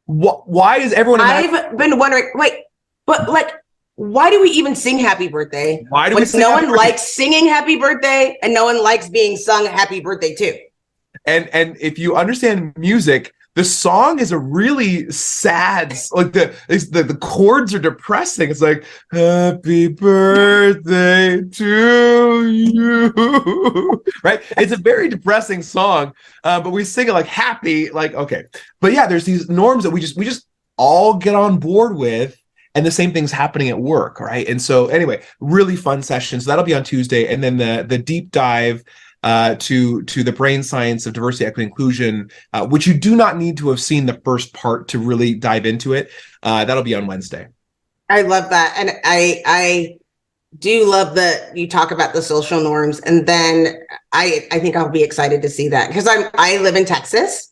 Wh- 0.08 0.48
why 0.48 0.78
is 0.78 0.94
everyone 0.94 1.20
imagine- 1.20 1.56
I've 1.56 1.78
been 1.78 1.98
wondering, 1.98 2.30
wait, 2.36 2.54
but 3.08 3.28
like, 3.28 3.50
why 3.96 4.30
do 4.30 4.40
we 4.40 4.50
even 4.52 4.76
sing 4.76 5.00
happy 5.00 5.28
birthday? 5.28 5.84
why 5.90 6.10
do 6.10 6.16
we 6.16 6.26
sing 6.26 6.42
no 6.42 6.52
one 6.52 6.66
birthday? 6.66 6.78
likes 6.78 7.02
singing 7.02 7.48
happy 7.48 7.76
birthday 7.78 8.38
and 8.44 8.54
no 8.54 8.66
one 8.66 8.84
likes 8.84 9.10
being 9.10 9.36
sung 9.36 9.66
happy 9.66 10.00
birthday 10.02 10.36
too. 10.36 10.56
and 11.26 11.48
and 11.54 11.76
if 11.80 11.98
you 11.98 12.16
understand 12.16 12.78
music 12.78 13.34
the 13.56 13.64
song 13.64 14.20
is 14.20 14.34
a 14.34 14.38
really 14.38 15.10
sad 15.10 15.98
like 16.12 16.34
the 16.34 16.54
the, 16.68 17.04
the 17.04 17.16
chords 17.16 17.74
are 17.74 17.80
depressing. 17.80 18.50
It's 18.50 18.62
like 18.62 18.84
happy 19.12 19.88
birthday 19.88 21.42
to 21.42 22.48
you. 22.48 23.14
Right? 24.24 24.42
It's 24.58 24.72
a 24.72 24.78
very 24.78 25.08
depressing 25.08 25.62
song 25.62 26.14
uh, 26.44 26.60
but 26.62 26.72
we 26.72 26.84
sing 26.84 27.08
it 27.08 27.14
like 27.14 27.28
happy 27.28 27.90
like 27.90 28.14
okay. 28.14 28.44
But 28.82 28.92
yeah 28.92 29.08
there's 29.08 29.26
these 29.26 29.50
norms 29.50 29.84
that 29.84 29.92
we 29.92 30.02
just 30.02 30.18
we 30.18 30.26
just 30.26 30.48
all 30.78 31.16
get 31.16 31.36
on 31.36 31.58
board 31.58 31.96
with 31.96 32.38
and 32.74 32.86
the 32.86 32.92
same 32.92 33.14
thing's 33.14 33.32
happening 33.32 33.70
at 33.70 33.80
work 33.80 34.20
right? 34.20 34.48
And 34.50 34.62
so 34.62 34.88
anyway 34.88 35.24
really 35.40 35.78
fun 35.78 36.04
session. 36.04 36.42
So 36.42 36.50
that'll 36.50 36.66
be 36.66 36.74
on 36.74 36.84
tuesday 36.84 37.34
and 37.34 37.42
then 37.42 37.58
the 37.58 37.86
the 37.88 37.98
deep 37.98 38.32
dive 38.32 38.84
uh, 39.26 39.56
to 39.56 40.04
to 40.04 40.24
the 40.24 40.32
brain 40.32 40.62
science 40.62 41.08
of 41.08 41.14
diversity, 41.14 41.46
equity, 41.46 41.66
inclusion, 41.66 42.30
uh, 42.54 42.66
which 42.66 42.86
you 42.86 42.94
do 42.94 43.16
not 43.16 43.38
need 43.38 43.58
to 43.58 43.70
have 43.70 43.82
seen 43.82 44.06
the 44.06 44.22
first 44.24 44.54
part 44.54 44.88
to 44.88 45.00
really 45.00 45.34
dive 45.34 45.66
into 45.66 45.94
it. 45.94 46.12
Uh, 46.44 46.64
that'll 46.64 46.84
be 46.84 46.94
on 46.94 47.08
Wednesday. 47.08 47.48
I 48.08 48.22
love 48.22 48.52
that. 48.52 48.76
And 48.78 48.92
I 49.04 49.42
I 49.46 49.98
do 50.60 50.86
love 50.90 51.16
that 51.16 51.58
you 51.58 51.68
talk 51.68 51.90
about 51.90 52.14
the 52.14 52.22
social 52.22 52.62
norms. 52.62 53.00
And 53.00 53.26
then 53.26 53.80
I 54.14 54.48
I 54.52 54.60
think 54.60 54.76
I'll 54.76 54.90
be 54.90 55.04
excited 55.04 55.42
to 55.42 55.50
see 55.50 55.70
that 55.70 55.88
because 55.88 56.08
I'm 56.08 56.30
I 56.36 56.58
live 56.58 56.76
in 56.76 56.86
Texas 56.86 57.52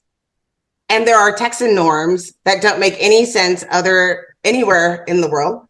and 0.90 1.08
there 1.08 1.18
are 1.18 1.36
Texan 1.36 1.74
norms 1.74 2.34
that 2.46 2.62
don't 2.62 2.80
make 2.80 2.96
any 3.00 3.26
sense 3.26 3.66
other 3.72 4.36
anywhere 4.44 5.04
in 5.08 5.22
the 5.22 5.30
world. 5.30 5.68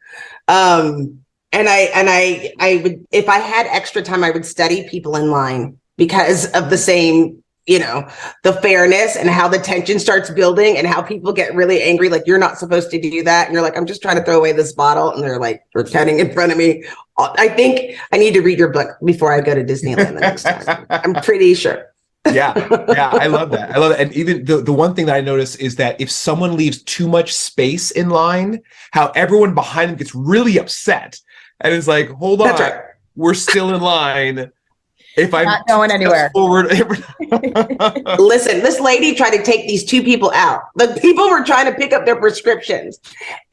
Um 0.50 1.20
and 1.54 1.70
I 1.70 1.80
and 1.96 2.10
I 2.10 2.54
I 2.60 2.82
would 2.84 3.06
if 3.10 3.30
I 3.30 3.38
had 3.38 3.68
extra 3.68 4.02
time, 4.02 4.22
I 4.22 4.32
would 4.32 4.46
study 4.46 4.90
people 4.90 5.16
in 5.16 5.32
line 5.32 5.80
because 5.98 6.52
of 6.52 6.70
the 6.70 6.78
same 6.78 7.44
you 7.66 7.80
know 7.80 8.06
the 8.44 8.54
fairness 8.54 9.16
and 9.16 9.30
how 9.30 9.48
the 9.48 9.58
tension 9.58 9.98
starts 9.98 10.30
building 10.30 10.78
and 10.78 10.86
how 10.86 11.02
people 11.02 11.32
get 11.32 11.54
really 11.56 11.82
angry 11.82 12.10
like 12.10 12.24
you're 12.26 12.38
not 12.38 12.58
supposed 12.58 12.92
to 12.92 13.00
do 13.00 13.24
that 13.24 13.46
and 13.46 13.54
you're 13.54 13.62
like 13.62 13.78
i'm 13.78 13.86
just 13.86 14.02
trying 14.02 14.18
to 14.18 14.24
throw 14.24 14.38
away 14.38 14.52
this 14.52 14.74
bottle 14.74 15.12
and 15.12 15.24
they're 15.24 15.40
like 15.40 15.64
pretending 15.72 16.20
in 16.20 16.32
front 16.34 16.52
of 16.52 16.58
me 16.58 16.84
i 17.18 17.48
think 17.48 17.98
i 18.12 18.18
need 18.18 18.34
to 18.34 18.42
read 18.42 18.60
your 18.60 18.70
book 18.70 18.98
before 19.06 19.32
i 19.32 19.40
go 19.40 19.56
to 19.56 19.64
disneyland 19.64 20.14
the 20.14 20.20
next 20.20 20.44
time 20.44 20.86
i'm 20.90 21.14
pretty 21.24 21.54
sure 21.54 21.86
yeah, 22.32 22.54
yeah, 22.88 23.10
I 23.10 23.28
love 23.28 23.52
that. 23.52 23.72
I 23.76 23.80
love 23.80 23.92
it. 23.92 24.00
And 24.00 24.14
even 24.14 24.46
the, 24.46 24.62
the 24.62 24.72
one 24.72 24.96
thing 24.96 25.08
that 25.08 25.16
I 25.16 25.20
notice 25.20 25.58
is 25.58 25.76
that 25.76 26.00
if 26.00 26.10
someone 26.10 26.56
leaves 26.56 26.82
too 26.82 27.06
much 27.06 27.34
space 27.34 27.92
in 27.92 28.10
line, 28.10 28.62
how 28.92 29.08
everyone 29.10 29.54
behind 29.54 29.90
them 29.90 29.98
gets 29.98 30.16
really 30.16 30.58
upset. 30.58 31.20
And 31.60 31.74
it's 31.74 31.86
like, 31.86 32.10
hold 32.12 32.42
on, 32.42 32.48
right 32.52 32.82
we're 33.16 33.34
still 33.34 33.74
in 33.74 33.82
line. 33.82 34.52
If 35.16 35.34
I'm 35.34 35.46
Not 35.46 35.68
going 35.68 35.92
anywhere. 35.92 36.32
forward, 36.34 36.70
listen 38.20 38.62
this 38.62 38.80
lady 38.80 39.14
tried 39.14 39.38
to 39.38 39.44
take 39.44 39.68
these 39.68 39.84
two 39.84 40.02
people 40.02 40.32
out. 40.32 40.62
The 40.76 40.98
people 41.02 41.30
were 41.30 41.44
trying 41.44 41.72
to 41.72 41.78
pick 41.78 41.94
up 41.94 42.06
their 42.06 42.16
prescriptions. 42.16 43.00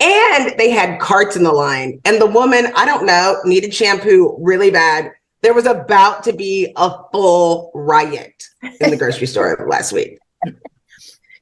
And 0.01 0.59
they 0.59 0.71
had 0.71 1.01
carts 1.01 1.37
in 1.37 1.43
the 1.43 1.53
line. 1.53 2.01
And 2.05 2.21
the 2.21 2.27
woman 2.27 2.73
i 2.77 2.85
don't 2.85 3.05
know 3.05 3.37
needed 3.45 3.75
shampoo 3.75 4.37
really 4.41 4.71
bad. 4.71 5.13
There 5.43 5.55
was 5.55 5.67
about 5.67 6.23
to 6.25 6.33
be 6.33 6.73
a 6.77 6.93
full 7.13 7.71
riot 7.75 8.43
in 8.81 8.91
the 8.91 8.97
grocery 8.97 9.27
store 9.27 9.67
last 9.69 9.93
week. 9.93 10.19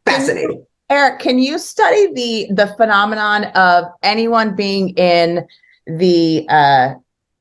Fascinating. 0.04 0.64
Eric, 0.90 1.20
can 1.20 1.38
you 1.38 1.58
study 1.58 2.12
the 2.14 2.54
the 2.54 2.74
phenomenon 2.76 3.44
of 3.54 3.84
anyone 4.02 4.56
being 4.56 4.90
in 4.90 5.46
the 5.86 6.46
uh, 6.48 6.94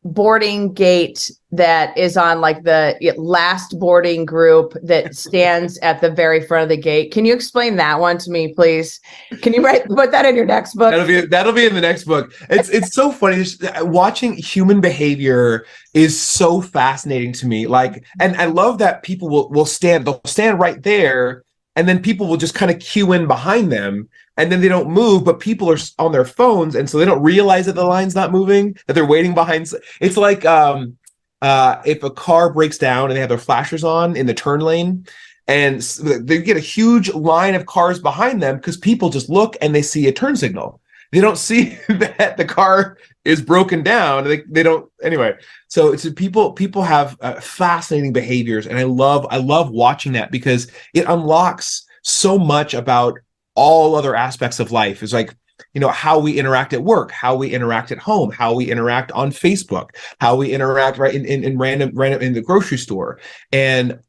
boarding 0.04 0.74
gate 0.74 1.32
that 1.52 1.98
is 1.98 2.18
on 2.18 2.42
like 2.42 2.64
the 2.64 2.98
last 3.18 3.80
boarding 3.80 4.26
group 4.26 4.74
that 4.84 5.16
stands 5.16 5.78
at 5.80 6.02
the 6.02 6.12
very 6.12 6.46
front 6.46 6.64
of 6.64 6.70
the 6.70 6.78
gate? 6.78 7.12
Can 7.12 7.26
you 7.26 7.34
explain 7.34 7.76
that 7.78 8.00
one 8.00 8.18
to 8.20 8.32
me, 8.32 8.54
please? 8.54 9.00
Can 9.42 9.54
you 9.54 9.64
write 9.64 9.86
put 9.88 10.12
that 10.12 10.26
in 10.26 10.36
your 10.36 10.46
next 10.46 10.76
book? 10.76 10.92
That'll 10.92 11.08
be 11.08 11.22
that'll 11.22 11.54
be 11.54 11.66
in 11.66 11.74
the 11.74 11.82
next 11.82 12.04
book. 12.04 12.34
It's 12.50 12.70
it's 12.70 12.94
so 12.94 13.12
funny. 13.12 13.46
Uh, 13.64 13.86
Watching 13.86 14.34
human 14.34 14.82
behavior 14.82 15.66
is 15.94 16.20
so 16.20 16.62
fascinating 16.62 17.34
to 17.34 17.48
me. 17.48 17.68
Like, 17.68 18.04
and 18.20 18.36
I 18.36 18.46
love 18.46 18.78
that 18.80 19.04
people 19.04 19.30
will 19.30 19.50
will 19.50 19.66
stand. 19.66 20.06
They'll 20.06 20.22
stand 20.26 20.60
right 20.60 20.82
there, 20.84 21.44
and 21.76 21.88
then 21.88 22.02
people 22.02 22.28
will 22.28 22.38
just 22.38 22.56
kind 22.56 22.72
of 22.72 22.80
queue 22.80 23.14
in 23.14 23.28
behind 23.28 23.72
them, 23.72 24.10
and 24.36 24.52
then 24.52 24.62
they 24.62 24.68
don't 24.68 24.90
move. 24.90 25.24
But 25.24 25.40
people 25.40 25.72
are 25.72 25.78
on 26.00 26.12
their 26.12 26.26
phones, 26.26 26.76
and 26.76 26.90
so 26.90 26.98
they 26.98 27.06
don't 27.06 27.24
realize 27.24 27.66
that 27.68 27.76
the 27.76 27.86
line's 27.86 28.16
not 28.16 28.32
moving. 28.32 28.76
That 28.88 28.94
they're 28.94 29.06
waiting 29.06 29.34
behind. 29.34 29.72
It's 30.02 30.18
like 30.18 30.46
um, 30.46 30.97
uh, 31.42 31.82
if 31.86 32.04
a 32.04 32.10
car 32.10 32.52
breaks 32.52 32.78
down 32.78 33.10
and 33.10 33.16
they 33.16 33.22
have 33.22 33.30
their 33.30 33.38
flashers 33.38 33.84
on 33.84 34.16
in 34.16 34.26
the 34.26 34.34
turn 34.34 34.62
lane. 34.62 35.06
And 35.50 35.82
they 35.82 36.42
get 36.42 36.58
a 36.58 36.62
huge 36.62 37.14
line 37.14 37.56
of 37.56 37.68
cars 37.68 38.00
behind 38.00 38.44
them 38.44 38.58
because 38.58 38.76
people 38.76 39.10
just 39.10 39.30
look 39.30 39.56
and 39.62 39.74
they 39.74 39.82
see 39.82 40.08
a 40.08 40.12
turn 40.12 40.36
signal 40.36 40.82
they 41.12 41.22
don't 41.22 41.38
see 41.38 41.78
that 41.90 42.38
the 42.38 42.46
car 42.46 42.98
is 43.26 43.42
broken 43.42 43.84
down. 43.84 44.24
They 44.26 44.42
they 44.42 44.64
don't 44.64 44.90
anyway. 45.02 45.36
So 45.68 45.94
it's 45.94 46.10
people 46.12 46.54
people 46.54 46.84
have 46.84 47.18
uh, 47.22 47.40
fascinating 47.40 48.14
behaviors, 48.14 48.68
and 48.68 48.78
I 48.78 48.84
love 48.84 49.26
I 49.30 49.38
love 49.38 49.70
watching 49.70 50.14
that 50.14 50.32
because 50.32 50.72
it 50.94 51.06
unlocks 51.08 51.86
so 52.04 52.38
much 52.38 52.74
about 52.74 53.20
all 53.56 53.96
other 53.96 54.16
aspects 54.16 54.60
of 54.60 54.72
life. 54.72 55.02
It's 55.02 55.14
like 55.14 55.36
you 55.78 55.82
know 55.82 55.90
how 55.90 56.18
we 56.18 56.40
interact 56.40 56.74
at 56.74 56.84
work 56.84 57.12
how 57.12 57.36
we 57.36 57.54
interact 57.54 57.92
at 57.92 58.00
home 58.00 58.32
how 58.32 58.52
we 58.52 58.72
interact 58.72 59.12
on 59.12 59.30
facebook 59.30 59.90
how 60.20 60.36
we 60.36 60.52
interact 60.52 60.98
right 60.98 61.14
in, 61.14 61.24
in, 61.24 61.44
in 61.44 61.56
random 61.56 61.92
random 61.94 62.20
in 62.20 62.34
the 62.34 62.42
grocery 62.42 62.80
store 62.80 63.20
and 63.52 64.00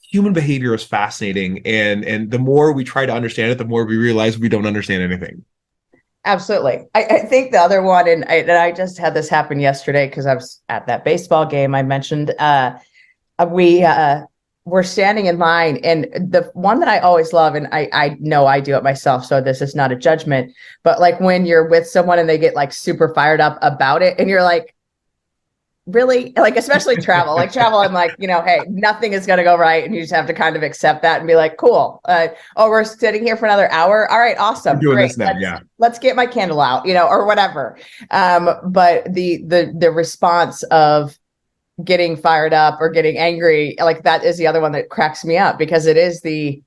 human 0.00 0.32
behavior 0.32 0.72
is 0.72 0.84
fascinating 0.84 1.60
and 1.66 2.04
and 2.04 2.30
the 2.30 2.38
more 2.38 2.70
we 2.70 2.84
try 2.84 3.04
to 3.04 3.12
understand 3.12 3.50
it 3.50 3.58
the 3.58 3.64
more 3.64 3.84
we 3.84 3.96
realize 3.96 4.38
we 4.38 4.48
don't 4.48 4.66
understand 4.66 5.02
anything 5.02 5.44
Absolutely. 6.24 6.84
I, 6.92 7.04
I 7.04 7.18
think 7.20 7.52
the 7.52 7.58
other 7.58 7.82
one, 7.82 8.08
and 8.08 8.24
I, 8.24 8.38
and 8.38 8.50
I 8.50 8.72
just 8.72 8.98
had 8.98 9.14
this 9.14 9.28
happen 9.28 9.60
yesterday 9.60 10.08
because 10.08 10.26
I 10.26 10.34
was 10.34 10.60
at 10.68 10.88
that 10.88 11.04
baseball 11.04 11.46
game 11.46 11.72
I 11.72 11.84
mentioned. 11.84 12.34
Uh, 12.36 12.76
we 13.48 13.84
uh, 13.84 14.22
were 14.66 14.82
standing 14.82 15.26
in 15.26 15.38
line, 15.38 15.78
and 15.78 16.04
the 16.14 16.50
one 16.54 16.80
that 16.80 16.88
I 16.88 16.98
always 16.98 17.32
love, 17.32 17.54
and 17.54 17.68
I, 17.72 17.88
I 17.92 18.16
know 18.20 18.46
I 18.46 18.60
do 18.60 18.76
it 18.76 18.82
myself, 18.82 19.24
so 19.24 19.40
this 19.40 19.62
is 19.62 19.74
not 19.74 19.92
a 19.92 19.96
judgment, 19.96 20.52
but 20.82 21.00
like 21.00 21.20
when 21.20 21.46
you're 21.46 21.68
with 21.68 21.86
someone 21.86 22.18
and 22.18 22.28
they 22.28 22.36
get 22.36 22.54
like 22.54 22.72
super 22.72 23.14
fired 23.14 23.40
up 23.40 23.58
about 23.62 24.02
it, 24.02 24.18
and 24.18 24.28
you're 24.28 24.42
like, 24.42 24.74
really 25.86 26.32
like 26.36 26.56
especially 26.56 26.96
travel 26.96 27.36
like 27.36 27.52
travel 27.52 27.78
i'm 27.78 27.92
like 27.92 28.10
you 28.18 28.26
know 28.26 28.42
hey 28.42 28.58
nothing 28.68 29.12
is 29.12 29.24
going 29.24 29.36
to 29.36 29.44
go 29.44 29.56
right 29.56 29.84
and 29.84 29.94
you 29.94 30.00
just 30.00 30.12
have 30.12 30.26
to 30.26 30.34
kind 30.34 30.56
of 30.56 30.64
accept 30.64 31.00
that 31.00 31.18
and 31.18 31.28
be 31.28 31.36
like 31.36 31.56
cool 31.58 32.00
uh, 32.06 32.26
oh 32.56 32.68
we're 32.68 32.82
sitting 32.82 33.22
here 33.22 33.36
for 33.36 33.46
another 33.46 33.70
hour 33.70 34.10
all 34.10 34.18
right 34.18 34.36
awesome 34.36 34.80
doing 34.80 34.96
Great. 34.96 35.06
this 35.06 35.16
now, 35.16 35.26
let's, 35.26 35.40
yeah. 35.40 35.60
let's 35.78 35.98
get 36.00 36.16
my 36.16 36.26
candle 36.26 36.60
out 36.60 36.84
you 36.84 36.92
know 36.92 37.06
or 37.06 37.24
whatever 37.24 37.78
um 38.10 38.50
but 38.64 39.04
the 39.14 39.44
the 39.46 39.72
the 39.78 39.92
response 39.92 40.64
of 40.64 41.16
getting 41.84 42.16
fired 42.16 42.54
up 42.54 42.80
or 42.80 42.88
getting 42.88 43.18
angry 43.18 43.76
like 43.80 44.02
that 44.04 44.24
is 44.24 44.38
the 44.38 44.46
other 44.46 44.60
one 44.60 44.72
that 44.72 44.88
cracks 44.88 45.24
me 45.24 45.36
up 45.36 45.58
because 45.58 45.86
it 45.86 45.96
is 45.96 46.20
the 46.22 46.62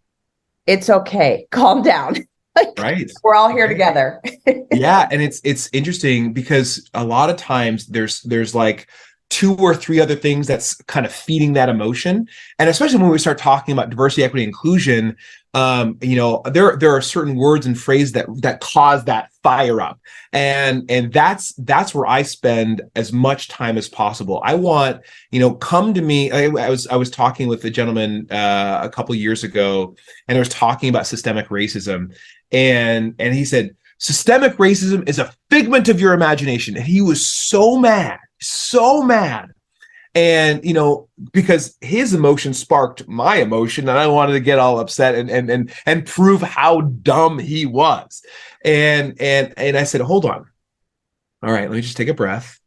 it's 0.68 0.90
okay 0.90 1.48
calm 1.52 1.82
down. 1.82 2.16
Like 2.56 2.70
right. 2.78 3.10
we're 3.24 3.36
all 3.36 3.50
here 3.52 3.68
Right. 3.68 3.70
together. 3.70 4.22
Yeah 4.72 5.08
and 5.12 5.22
it's 5.22 5.40
it's 5.44 5.70
interesting 5.74 6.34
because 6.34 6.90
a 6.94 7.04
lot 7.06 7.30
of 7.30 7.38
times 7.38 7.88
there's 7.88 8.22
there's 8.22 8.54
like 8.54 8.90
two 9.30 9.56
or 9.58 9.76
three 9.76 10.00
other 10.00 10.16
things 10.16 10.48
that's 10.48 10.76
kind 10.84 11.06
of 11.06 11.12
feeding 11.12 11.54
that 11.54 11.70
emotion. 11.70 12.28
And 12.58 12.70
especially 12.70 12.98
when 13.00 13.12
we 13.12 13.20
start 13.20 13.38
talking 13.38 13.74
about 13.74 13.92
diversity 13.92 14.24
equity 14.24 14.44
inclusion 14.44 15.16
um 15.54 15.98
you 16.02 16.16
know 16.16 16.42
there 16.46 16.78
there 16.78 16.92
are 16.92 17.02
certain 17.02 17.36
words 17.36 17.66
and 17.66 17.80
phrases 17.80 18.12
that 18.12 18.28
that 18.42 18.60
cause 18.60 19.04
that 19.06 19.32
fire 19.42 19.82
up. 19.82 20.00
And 20.32 20.90
and 20.90 21.12
that's 21.12 21.54
that's 21.54 21.96
where 21.96 22.06
i 22.06 22.22
spend 22.22 22.82
as 22.96 23.12
much 23.12 23.48
time 23.48 23.78
as 23.78 23.90
possible. 23.90 24.42
I 24.44 24.56
want 24.56 25.02
you 25.32 25.40
know 25.40 25.54
come 25.54 25.94
to 25.94 26.02
me 26.02 26.32
i, 26.32 26.46
I 26.46 26.70
was 26.70 26.88
i 26.88 26.96
was 26.96 27.10
talking 27.10 27.48
with 27.48 27.64
a 27.66 27.70
gentleman 27.70 28.28
uh, 28.32 28.82
a 28.84 28.90
couple 28.90 29.16
years 29.16 29.44
ago 29.44 29.96
and 30.28 30.38
i 30.38 30.40
was 30.40 30.50
talking 30.50 30.90
about 30.90 31.08
systemic 31.08 31.50
racism. 31.50 32.16
And 32.52 33.16
and 33.20 33.34
he 33.34 33.46
said 33.46 33.76
systemic 33.98 34.58
racism 34.58 35.08
is 35.08 35.20
a 35.20 35.34
figment 35.50 35.90
of 35.90 36.00
your 36.00 36.14
imagination. 36.14 36.76
And 36.76 36.86
he 36.86 37.02
was 37.02 37.26
so 37.26 37.78
mad 37.78 38.20
so 38.40 39.02
mad 39.04 39.52
and 40.16 40.64
you 40.66 40.74
know 40.74 41.08
because 41.32 41.78
his 41.82 42.14
emotion 42.14 42.54
sparked 42.54 43.08
my 43.08 43.38
emotion 43.38 43.88
and 43.88 43.98
i 43.98 44.08
wanted 44.08 44.34
to 44.34 44.40
get 44.40 44.60
all 44.60 44.80
upset 44.80 45.16
and 45.16 45.30
and 45.30 45.50
and, 45.50 45.72
and 45.86 46.06
prove 46.06 46.42
how 46.42 46.82
dumb 46.82 47.38
he 47.38 47.66
was. 47.66 48.24
And 48.66 49.20
and 49.22 49.54
and 49.58 49.78
i 49.78 49.84
said 49.84 50.02
hold 50.02 50.26
on. 50.26 50.46
All 51.44 51.52
right 51.52 51.70
let 51.70 51.76
me 51.76 51.82
just 51.82 51.98
take 51.98 52.08
a 52.08 52.14
breath. 52.14 52.60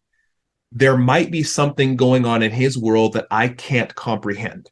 There 0.70 0.96
might 0.96 1.30
be 1.30 1.42
something 1.42 1.96
going 1.96 2.24
on 2.24 2.42
in 2.42 2.50
his 2.50 2.78
world 2.78 3.14
that 3.14 3.26
i 3.30 3.48
can't 3.48 3.94
comprehend. 3.94 4.70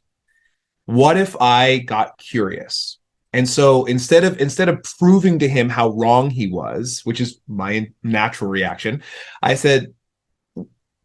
What 0.85 1.17
if 1.17 1.35
i 1.41 1.79
got 1.79 2.17
curious? 2.17 2.97
And 3.33 3.47
so 3.47 3.85
instead 3.85 4.23
of 4.23 4.39
instead 4.41 4.69
of 4.69 4.83
proving 4.83 5.39
to 5.39 5.47
him 5.47 5.69
how 5.69 5.89
wrong 5.89 6.29
he 6.29 6.47
was 6.47 7.01
which 7.03 7.21
is 7.21 7.39
my 7.47 7.89
natural 8.03 8.49
reaction 8.49 9.03
i 9.41 9.55
said 9.55 9.93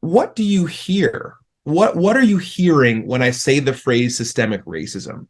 what 0.01 0.35
do 0.35 0.43
you 0.43 0.67
hear 0.67 1.37
what 1.67 1.97
what 1.97 2.17
are 2.17 2.23
you 2.23 2.39
hearing 2.39 3.07
when 3.07 3.23
i 3.23 3.31
say 3.31 3.59
the 3.59 3.73
phrase 3.73 4.17
systemic 4.17 4.65
racism? 4.65 5.27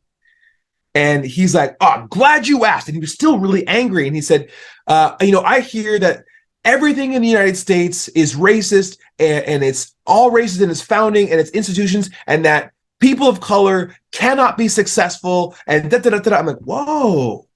And 0.95 1.25
he's 1.25 1.55
like 1.55 1.77
oh 1.81 1.87
i'm 1.87 2.07
glad 2.09 2.47
you 2.47 2.65
asked. 2.65 2.89
And 2.89 2.95
he 2.95 3.01
was 3.01 3.13
still 3.13 3.39
really 3.39 3.67
angry. 3.67 4.07
And 4.07 4.15
he 4.15 4.23
said 4.23 4.51
uh, 4.87 5.17
you 5.21 5.33
know 5.33 5.43
i 5.43 5.61
hear 5.61 5.99
that 5.99 6.25
everything 6.65 7.15
in 7.15 7.23
the 7.23 7.29
united 7.29 7.57
states 7.57 8.09
is 8.09 8.35
racist 8.35 8.99
and, 9.19 9.45
and 9.45 9.65
it's 9.65 9.95
all 10.07 10.31
racist 10.31 10.61
in 10.61 10.71
its 10.71 10.83
founding 10.83 11.31
and 11.31 11.41
its 11.41 11.51
institutions 11.51 12.11
and 12.27 12.45
that 12.45 12.73
people 13.01 13.29
of 13.29 13.41
color 13.41 13.95
cannot 14.13 14.57
be 14.57 14.69
successful 14.69 15.55
and 15.67 15.91
da, 15.91 15.99
da, 15.99 16.11
da, 16.11 16.19
da, 16.19 16.37
i'm 16.37 16.47
like 16.47 16.59
whoa 16.59 17.47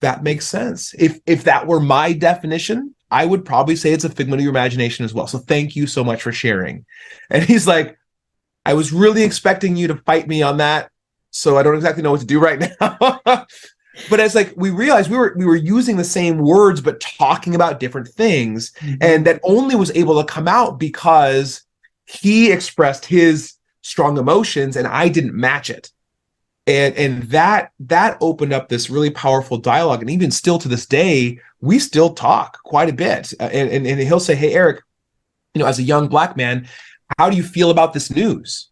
that 0.00 0.22
makes 0.22 0.46
sense. 0.46 0.94
If 0.98 1.20
if 1.26 1.44
that 1.44 1.66
were 1.66 1.80
my 1.80 2.12
definition 2.12 2.94
I 3.10 3.26
would 3.26 3.44
probably 3.44 3.76
say 3.76 3.92
it's 3.92 4.04
a 4.04 4.10
figment 4.10 4.40
of 4.40 4.44
your 4.44 4.52
imagination 4.52 5.04
as 5.04 5.12
well. 5.12 5.26
So 5.26 5.38
thank 5.38 5.74
you 5.74 5.86
so 5.86 6.04
much 6.04 6.22
for 6.22 6.32
sharing. 6.32 6.84
And 7.28 7.42
he's 7.42 7.66
like, 7.66 7.98
I 8.64 8.74
was 8.74 8.92
really 8.92 9.22
expecting 9.22 9.76
you 9.76 9.88
to 9.88 9.96
fight 9.96 10.28
me 10.28 10.42
on 10.42 10.58
that. 10.58 10.90
So 11.30 11.56
I 11.56 11.62
don't 11.62 11.74
exactly 11.74 12.02
know 12.02 12.12
what 12.12 12.20
to 12.20 12.26
do 12.26 12.40
right 12.40 12.60
now. 12.80 12.98
but 13.24 14.20
it's 14.20 14.34
like 14.34 14.52
we 14.56 14.70
realized 14.70 15.10
we 15.10 15.16
were 15.16 15.34
we 15.36 15.44
were 15.44 15.56
using 15.56 15.96
the 15.96 16.04
same 16.04 16.38
words 16.38 16.80
but 16.80 17.00
talking 17.00 17.54
about 17.54 17.80
different 17.80 18.08
things. 18.08 18.72
Mm-hmm. 18.80 18.94
And 19.00 19.26
that 19.26 19.40
only 19.42 19.76
was 19.76 19.90
able 19.92 20.20
to 20.20 20.32
come 20.32 20.48
out 20.48 20.78
because 20.78 21.62
he 22.06 22.50
expressed 22.52 23.04
his 23.04 23.54
strong 23.82 24.18
emotions 24.18 24.76
and 24.76 24.86
I 24.86 25.08
didn't 25.08 25.34
match 25.34 25.70
it. 25.70 25.90
And 26.66 26.94
and 26.96 27.22
that 27.24 27.72
that 27.80 28.18
opened 28.20 28.52
up 28.52 28.68
this 28.68 28.90
really 28.90 29.10
powerful 29.10 29.58
dialogue. 29.58 30.00
And 30.00 30.10
even 30.10 30.30
still 30.30 30.58
to 30.58 30.68
this 30.68 30.86
day, 30.86 31.40
we 31.60 31.78
still 31.78 32.14
talk 32.14 32.62
quite 32.62 32.88
a 32.88 32.92
bit. 32.92 33.32
Uh, 33.38 33.44
and, 33.44 33.70
and, 33.70 33.86
and 33.86 34.00
he'll 34.00 34.20
say, 34.20 34.34
Hey, 34.34 34.54
Eric, 34.54 34.82
you 35.54 35.60
know, 35.60 35.66
as 35.66 35.78
a 35.78 35.82
young 35.82 36.08
black 36.08 36.36
man, 36.36 36.68
how 37.18 37.28
do 37.28 37.36
you 37.36 37.42
feel 37.42 37.70
about 37.70 37.92
this 37.92 38.10
news? 38.10 38.68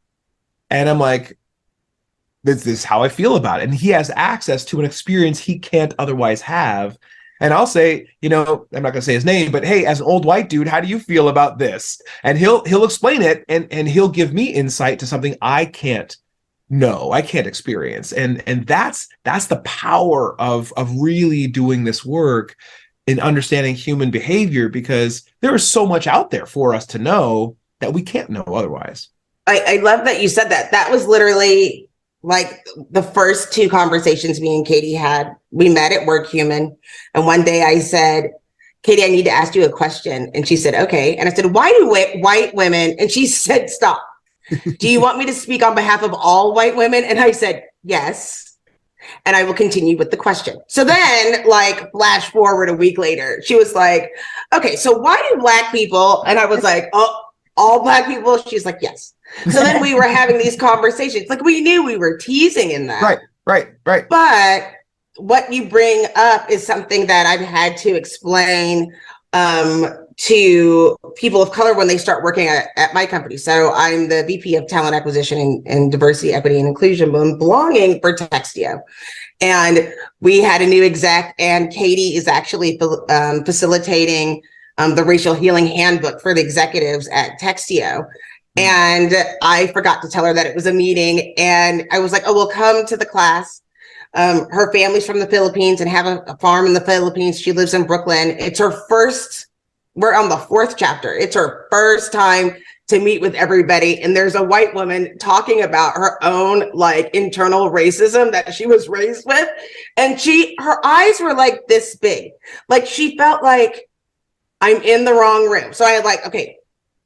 And 0.71 0.89
I'm 0.89 0.99
like, 0.99 1.39
this, 2.45 2.65
this 2.65 2.79
is 2.81 2.85
how 2.85 3.03
I 3.03 3.09
feel 3.09 3.37
about 3.37 3.61
it. 3.61 3.65
And 3.65 3.75
he 3.75 3.89
has 3.89 4.11
access 4.15 4.65
to 4.67 4.79
an 4.79 4.85
experience 4.85 5.39
he 5.39 5.59
can't 5.59 5.95
otherwise 5.99 6.41
have. 6.43 6.99
And 7.41 7.55
I'll 7.55 7.67
say, 7.67 8.09
you 8.21 8.29
know, 8.29 8.67
I'm 8.73 8.83
not 8.83 8.93
gonna 8.93 9.03
say 9.03 9.15
his 9.15 9.25
name, 9.25 9.53
but 9.53 9.65
hey, 9.65 9.87
as 9.87 10.01
an 10.01 10.07
old 10.07 10.25
white 10.25 10.49
dude, 10.49 10.69
how 10.69 10.81
do 10.81 10.89
you 10.89 10.99
feel 10.99 11.29
about 11.29 11.59
this? 11.59 12.01
And 12.23 12.39
he'll 12.39 12.65
he'll 12.65 12.85
explain 12.85 13.23
it 13.23 13.45
and 13.49 13.69
and 13.71 13.89
he'll 13.89 14.09
give 14.09 14.33
me 14.33 14.53
insight 14.53 14.99
to 15.01 15.07
something 15.07 15.37
I 15.41 15.65
can't 15.65 16.17
know, 16.71 17.13
I 17.13 17.23
can't 17.23 17.47
experience. 17.47 18.13
And 18.13 18.43
and 18.47 18.67
that's 18.67 19.09
that's 19.25 19.47
the 19.47 19.61
power 19.61 20.41
of 20.41 20.73
of 20.77 20.95
really 20.99 21.47
doing 21.47 21.85
this 21.85 22.05
work 22.05 22.57
in 23.07 23.21
understanding 23.21 23.75
human 23.75 24.11
behavior 24.11 24.69
because 24.69 25.25
there 25.41 25.55
is 25.55 25.67
so 25.67 25.87
much 25.87 26.07
out 26.07 26.31
there 26.31 26.47
for 26.47 26.75
us 26.75 26.87
to 26.89 26.99
know 26.99 27.57
that 27.81 27.93
we 27.93 28.03
can't 28.03 28.31
know 28.31 28.43
otherwise. 28.43 29.09
I, 29.47 29.63
I 29.67 29.77
love 29.83 30.05
that 30.05 30.21
you 30.21 30.29
said 30.29 30.51
that. 30.51 30.71
That 30.73 30.91
was 30.91 31.07
literally 31.07 31.89
like 32.23 32.67
the 32.91 33.03
first 33.03 33.53
two 33.53 33.69
conversations 33.69 34.41
me 34.41 34.57
and 34.57 34.67
Katee 34.67 34.97
had. 34.97 35.35
We 35.51 35.69
met 35.69 35.93
at 35.93 36.07
Work 36.07 36.29
Human. 36.29 36.77
And 37.15 37.25
one 37.25 37.45
day 37.45 37.63
I 37.63 37.79
said, 37.79 38.33
Katee, 38.83 39.05
I 39.05 39.09
need 39.09 39.25
to 39.25 39.31
ask 39.31 39.55
you 39.55 39.65
a 39.65 39.73
question. 39.73 40.31
And 40.35 40.47
she 40.47 40.57
said, 40.57 40.75
okay. 40.75 41.17
And 41.17 41.29
I 41.29 41.33
said, 41.33 41.55
why 41.55 41.73
do 41.73 41.89
whi- 41.89 42.21
white 42.21 42.55
women? 42.55 42.95
And 42.99 43.11
she 43.11 43.27
said, 43.27 43.71
stop. 43.71 44.05
Do 44.79 44.89
you 44.89 45.01
want 45.01 45.19
me 45.19 45.27
to 45.27 45.33
speak 45.33 45.63
on 45.63 45.75
behalf 45.75 46.03
of 46.03 46.15
all 46.15 46.55
white 46.55 46.77
women? 46.77 47.05
And 47.05 47.19
I 47.19 47.33
said, 47.33 47.65
yes. 47.83 48.57
And 49.25 49.37
I 49.37 49.43
will 49.45 49.55
continue 49.55 49.97
with 49.97 50.11
the 50.11 50.17
question. 50.17 50.61
So 50.69 50.85
then, 50.85 51.47
like, 51.47 51.91
flash 51.93 52.31
forward 52.31 52.69
a 52.69 52.75
week 52.75 52.99
later, 52.99 53.41
she 53.45 53.55
was 53.55 53.75
like, 53.75 54.11
okay, 54.53 54.77
so 54.77 54.99
why 54.99 55.17
do 55.31 55.41
black 55.41 55.73
people? 55.73 56.23
And 56.25 56.39
I 56.39 56.47
was 56.47 56.63
like, 56.63 56.89
oh, 56.93 57.23
all 57.57 57.83
black 57.83 58.07
people? 58.07 58.39
She's 58.39 58.67
like, 58.67 58.79
yes. 58.81 59.15
So 59.45 59.63
then 59.63 59.81
we 59.81 59.95
were 59.95 60.03
having 60.03 60.39
these 60.39 60.57
conversations. 60.57 61.29
Like 61.29 61.43
we 61.43 61.61
knew 61.61 61.85
we 61.85 61.97
were 61.97 62.17
teasing 62.17 62.71
in 62.71 62.87
that. 62.87 63.03
Right, 63.03 63.19
right, 63.47 63.69
right. 63.85 64.09
But 64.09 64.73
what 65.17 65.53
you 65.53 65.69
bring 65.69 66.07
up 66.17 66.51
is 66.51 66.67
something 66.67 67.07
that 67.07 67.27
I've 67.27 67.47
had 67.47 67.77
to 67.79 67.95
explain 67.95 68.95
um, 69.33 69.87
to 70.19 70.97
people 71.17 71.41
of 71.41 71.53
color 71.53 71.75
when 71.75 71.87
they 71.87 71.97
start 71.97 72.25
working 72.25 72.49
at, 72.49 72.69
at 72.77 72.93
my 72.93 73.07
company. 73.07 73.37
So 73.37 73.73
I'm 73.73 74.09
the 74.09 74.25
VP 74.25 74.57
of 74.57 74.67
Talent 74.67 74.95
Acquisition 74.95 75.39
and, 75.39 75.67
and 75.67 75.93
Diversity, 75.93 76.33
Equity, 76.33 76.59
and 76.59 76.69
Inclusion, 76.69 77.15
and 77.15 77.39
belonging 77.39 78.01
for 78.01 78.13
Textio. 78.13 78.81
And 79.41 79.93
we 80.21 80.41
had 80.41 80.61
a 80.61 80.67
new 80.67 80.83
exec, 80.83 81.35
and 81.39 81.73
Katee 81.73 82.17
is 82.17 82.27
actually 82.27 82.81
um, 83.09 83.45
facilitating 83.45 84.43
um, 84.79 84.97
the 84.97 85.05
racial 85.05 85.35
healing 85.35 85.69
handbook 85.69 86.21
for 86.21 86.35
the 86.35 86.41
executives 86.41 87.09
at 87.09 87.39
Textio. 87.41 88.05
And 88.57 89.15
I 89.41 89.69
forgot 89.69 90.03
to 90.03 90.09
tell 90.09 90.25
her 90.25 90.35
that 90.35 90.47
it 90.47 90.57
was 90.57 90.67
a 90.67 90.73
meeting. 90.73 91.33
And 91.37 91.87
I 91.93 92.01
was 92.01 92.11
like, 92.11 92.25
oh, 92.27 92.35
well, 92.35 92.49
come 92.49 92.85
to 92.87 92.97
the 92.97 93.07
class. 93.07 93.63
Um, 94.15 94.49
her 94.51 94.73
family's 94.73 95.07
from 95.07 95.21
the 95.21 95.27
Philippines 95.29 95.81
and 95.81 95.89
have 95.89 96.07
a, 96.07 96.25
a 96.27 96.37
farm 96.39 96.67
in 96.67 96.73
the 96.73 96.81
Philippines. 96.81 97.41
She 97.41 97.53
lives 97.53 97.75
in 97.75 97.87
Brooklyn. 97.87 98.31
It's 98.39 98.59
her 98.59 98.73
first 98.89 99.48
we're 99.99 100.15
on 100.15 100.29
the 100.29 100.37
fourth 100.37 100.77
chapter. 100.77 101.13
It's 101.13 101.35
her 101.35 101.67
first 101.73 102.13
time 102.13 102.57
to 102.87 103.01
meet 103.01 103.21
with 103.21 103.35
everybody. 103.35 104.01
And 104.01 104.17
there's 104.17 104.37
a 104.37 104.43
white 104.43 104.73
woman 104.73 105.19
talking 105.19 105.63
about 105.63 105.95
her 105.95 106.23
own 106.23 106.71
like 106.73 107.11
internal 107.15 107.69
racism 107.69 108.31
that 108.31 108.55
she 108.55 108.65
was 108.65 108.89
raised 108.89 109.27
with. 109.27 109.49
And 109.97 110.19
she, 110.19 110.55
her 110.61 110.85
eyes 110.87 111.19
were 111.21 111.35
like 111.35 111.67
this 111.67 111.97
big. 111.97 112.31
Like 112.69 112.87
she 112.87 113.17
felt 113.17 113.43
like 113.43 113.91
I'm 114.61 114.81
in 114.83 115.05
the 115.05 115.15
wrong 115.15 115.51
room. 115.51 115.73
So 115.73 115.85
I 115.85 115.99
like, 115.99 116.25
okay, 116.29 116.59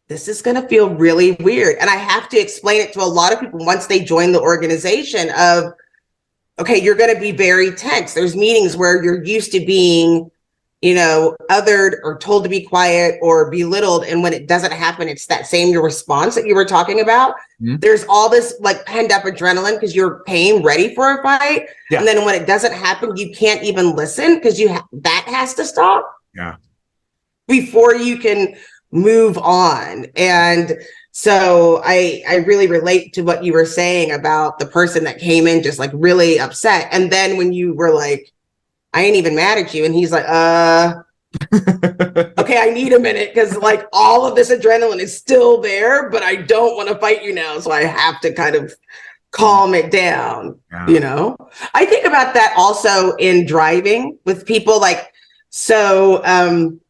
this 0.09 0.29
is 0.29 0.43
going 0.43 0.61
to 0.61 0.69
feel 0.69 0.95
really 0.95 1.33
weird. 1.41 1.79
And 1.81 1.89
I 1.89 1.97
have 1.97 2.29
to 2.29 2.39
explain 2.39 2.83
it 2.83 2.93
to 2.93 3.01
a 3.01 3.05
lot 3.05 3.33
of 3.33 3.41
people 3.41 3.65
once 3.65 3.87
they 3.87 4.05
join 4.05 4.33
the 4.33 4.41
organization 4.41 5.31
of, 5.31 5.73
okay, 6.59 6.77
you're 6.77 6.95
going 6.95 7.15
to 7.15 7.21
be 7.21 7.33
very 7.33 7.73
tense. 7.73 8.13
There's 8.13 8.37
meetings 8.37 8.77
where 8.77 9.03
you're 9.03 9.25
used 9.25 9.53
to 9.53 9.65
being 9.65 10.31
you 10.83 10.97
know, 10.97 11.37
othered 11.49 11.95
or 12.03 12.19
told 12.19 12.43
to 12.43 12.51
be 12.51 12.61
quiet 12.61 13.19
or 13.23 13.49
belittled. 13.51 14.05
And 14.05 14.21
when 14.21 14.33
it 14.33 14.49
doesn't 14.49 14.73
happen, 14.73 15.09
it's 15.09 15.27
that 15.27 15.47
same 15.47 15.73
response 15.81 16.35
that 16.35 16.45
you 16.45 16.57
were 16.57 16.65
talking 16.65 17.01
about. 17.01 17.37
Mm-hmm. 17.61 17.77
There's 17.77 18.05
all 18.09 18.29
this 18.29 18.55
like 18.61 18.85
pent 18.85 19.13
up 19.13 19.23
adrenaline 19.23 19.75
because 19.75 19.95
you're 19.95 20.25
paying 20.25 20.61
ready 20.61 20.93
for 20.93 21.19
a 21.19 21.23
fight. 21.23 21.69
Yeah. 21.89 22.01
And 22.01 22.09
then 22.09 22.25
when 22.25 22.35
it 22.35 22.49
doesn't 22.49 22.73
happen, 22.73 23.17
you 23.17 23.33
can't 23.33 23.63
even 23.63 23.95
listen 23.95 24.35
because 24.35 24.59
you 24.59 24.73
ha- 24.73 24.87
that 24.93 25.25
has 25.29 25.55
to 25.55 25.65
stop. 25.65 26.13
Yeah. 26.35 26.57
Before 27.47 27.95
you 27.95 28.19
can 28.19 28.57
move 28.91 29.39
on. 29.39 30.07
And 30.17 30.79
so 31.13 31.81
I 31.85 32.25
I 32.29 32.37
really 32.37 32.67
relate 32.67 33.13
to 33.13 33.23
what 33.23 33.45
you 33.45 33.53
were 33.53 33.67
saying 33.67 34.11
about 34.11 34.59
the 34.59 34.67
person 34.67 35.05
that 35.05 35.21
came 35.21 35.47
in 35.47 35.63
just 35.63 35.79
like 35.79 35.93
really 35.95 36.41
upset. 36.41 36.89
And 36.91 37.13
then 37.13 37.37
when 37.37 37.53
you 37.53 37.73
were 37.75 37.95
like, 37.95 38.33
I 38.93 39.05
ain't 39.05 39.17
even 39.17 39.35
mad 39.35 39.59
at 39.59 39.75
you. 39.75 39.85
And 39.85 39.95
he's 39.95 40.13
like, 40.13 40.25
uh, 40.29 41.03
okay, 42.39 42.59
I 42.59 42.71
need 42.73 42.93
a 42.93 42.99
minute 42.99 43.33
because 43.35 43.57
like 43.57 43.87
all 43.93 44.27
of 44.27 44.35
this 44.35 44.51
adrenaline 44.51 45.01
is 45.01 45.17
still 45.17 45.61
there, 45.61 46.11
but 46.11 46.23
I 46.23 46.37
don't 46.37 46.77
want 46.77 46.89
to 46.89 46.99
fight 46.99 47.23
you 47.23 47.35
now. 47.35 47.59
So 47.59 47.71
I 47.71 47.85
have 47.85 48.21
to 48.21 48.33
kind 48.33 48.55
of 48.55 48.75
calm 49.31 49.75
it 49.75 49.91
down, 49.91 50.61
yeah. 50.71 50.89
you 50.89 51.01
know? 51.01 51.37
I 51.75 51.87
think 51.87 52.07
about 52.07 52.35
that 52.35 52.55
also 52.57 53.17
in 53.17 53.47
driving 53.47 54.19
with 54.25 54.47
people 54.47 54.81
like, 54.81 55.13
so, 55.49 56.23
um, 56.25 56.81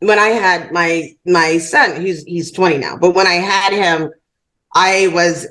when 0.00 0.18
I 0.18 0.28
had 0.28 0.72
my 0.72 1.16
my 1.24 1.58
son, 1.58 2.00
he's 2.00 2.24
he's 2.24 2.50
20 2.50 2.78
now, 2.78 2.96
but 2.96 3.14
when 3.14 3.28
I 3.28 3.34
had 3.34 3.72
him, 3.72 4.10
I 4.74 5.08
was 5.14 5.46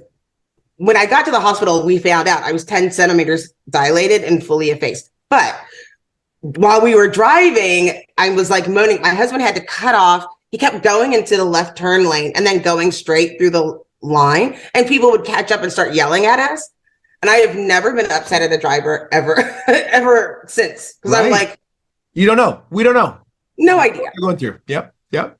when 0.76 0.97
I 0.97 1.06
got 1.06 1.26
to 1.26 1.32
the 1.32 1.39
hospital, 1.39 1.86
we 1.86 2.00
found 2.00 2.28
out 2.28 2.43
I 2.43 2.52
was 2.52 2.65
10 2.65 2.91
centimeters 2.91 3.54
dilated 3.69 4.24
and 4.24 4.43
fully 4.43 4.71
effaced. 4.71 5.11
But 5.32 5.60
while 6.41 6.82
we 6.82 6.94
were 6.94 7.08
driving, 7.08 8.04
I 8.17 8.30
was 8.32 8.52
like 8.52 8.67
moaning. 8.67 9.02
My 9.02 9.15
husband 9.15 9.41
had 9.41 9.56
to 9.56 9.65
cut 9.65 9.96
off. 9.96 10.26
He 10.52 10.58
kept 10.58 10.84
going 10.84 11.13
into 11.13 11.38
the 11.38 11.46
left 11.46 11.78
turn 11.78 12.08
lane 12.08 12.34
and 12.36 12.46
then 12.46 12.62
going 12.62 12.91
straight 12.91 13.39
through 13.39 13.52
the 13.52 13.82
line. 14.02 14.60
And 14.76 14.86
people 14.86 15.10
would 15.10 15.24
catch 15.24 15.52
up 15.52 15.63
and 15.63 15.72
start 15.72 15.94
yelling 15.94 16.26
at 16.26 16.38
us. 16.38 16.70
And 17.22 17.30
I 17.30 17.38
have 17.38 17.56
never 17.56 17.94
been 17.94 18.12
upset 18.12 18.41
at 18.41 18.52
a 18.52 18.58
driver 18.58 19.08
ever, 19.13 19.38
ever 19.67 20.44
since. 20.48 20.96
Because 21.02 21.17
right. 21.17 21.26
I'm 21.26 21.32
like, 21.32 21.60
you 22.13 22.26
don't 22.26 22.38
know. 22.38 22.63
We 22.70 22.84
don't 22.84 22.96
know. 22.96 23.17
No 23.58 23.80
idea. 23.80 24.12
You're 24.15 24.22
going 24.22 24.38
through. 24.38 24.60
Yep. 24.67 24.94
Yep. 25.12 25.39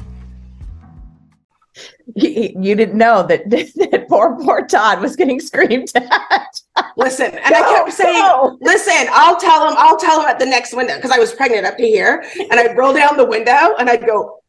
you, 2.15 2.75
didn't 2.75 2.97
know 2.97 3.23
that, 3.23 3.49
that 3.49 4.05
poor 4.07 4.37
poor 4.41 4.65
Todd 4.65 5.01
was 5.01 5.15
getting 5.15 5.39
screamed 5.39 5.91
at. 5.95 6.61
listen, 6.97 7.31
and 7.31 7.51
no, 7.51 7.63
I 7.63 7.75
kept 7.75 7.93
saying, 7.93 8.19
no. 8.19 8.57
"Listen, 8.61 9.07
I'll 9.11 9.39
tell 9.39 9.67
him. 9.67 9.75
I'll 9.77 9.97
tell 9.97 10.21
him 10.21 10.27
at 10.27 10.39
the 10.39 10.45
next 10.45 10.75
window 10.75 10.95
because 10.95 11.11
I 11.11 11.19
was 11.19 11.33
pregnant 11.33 11.65
up 11.65 11.77
to 11.77 11.85
here, 11.85 12.23
and 12.39 12.53
I'd 12.53 12.77
roll 12.77 12.93
down 12.93 13.17
the 13.17 13.25
window 13.25 13.75
and 13.79 13.89
I'd 13.89 14.05
go." 14.05 14.41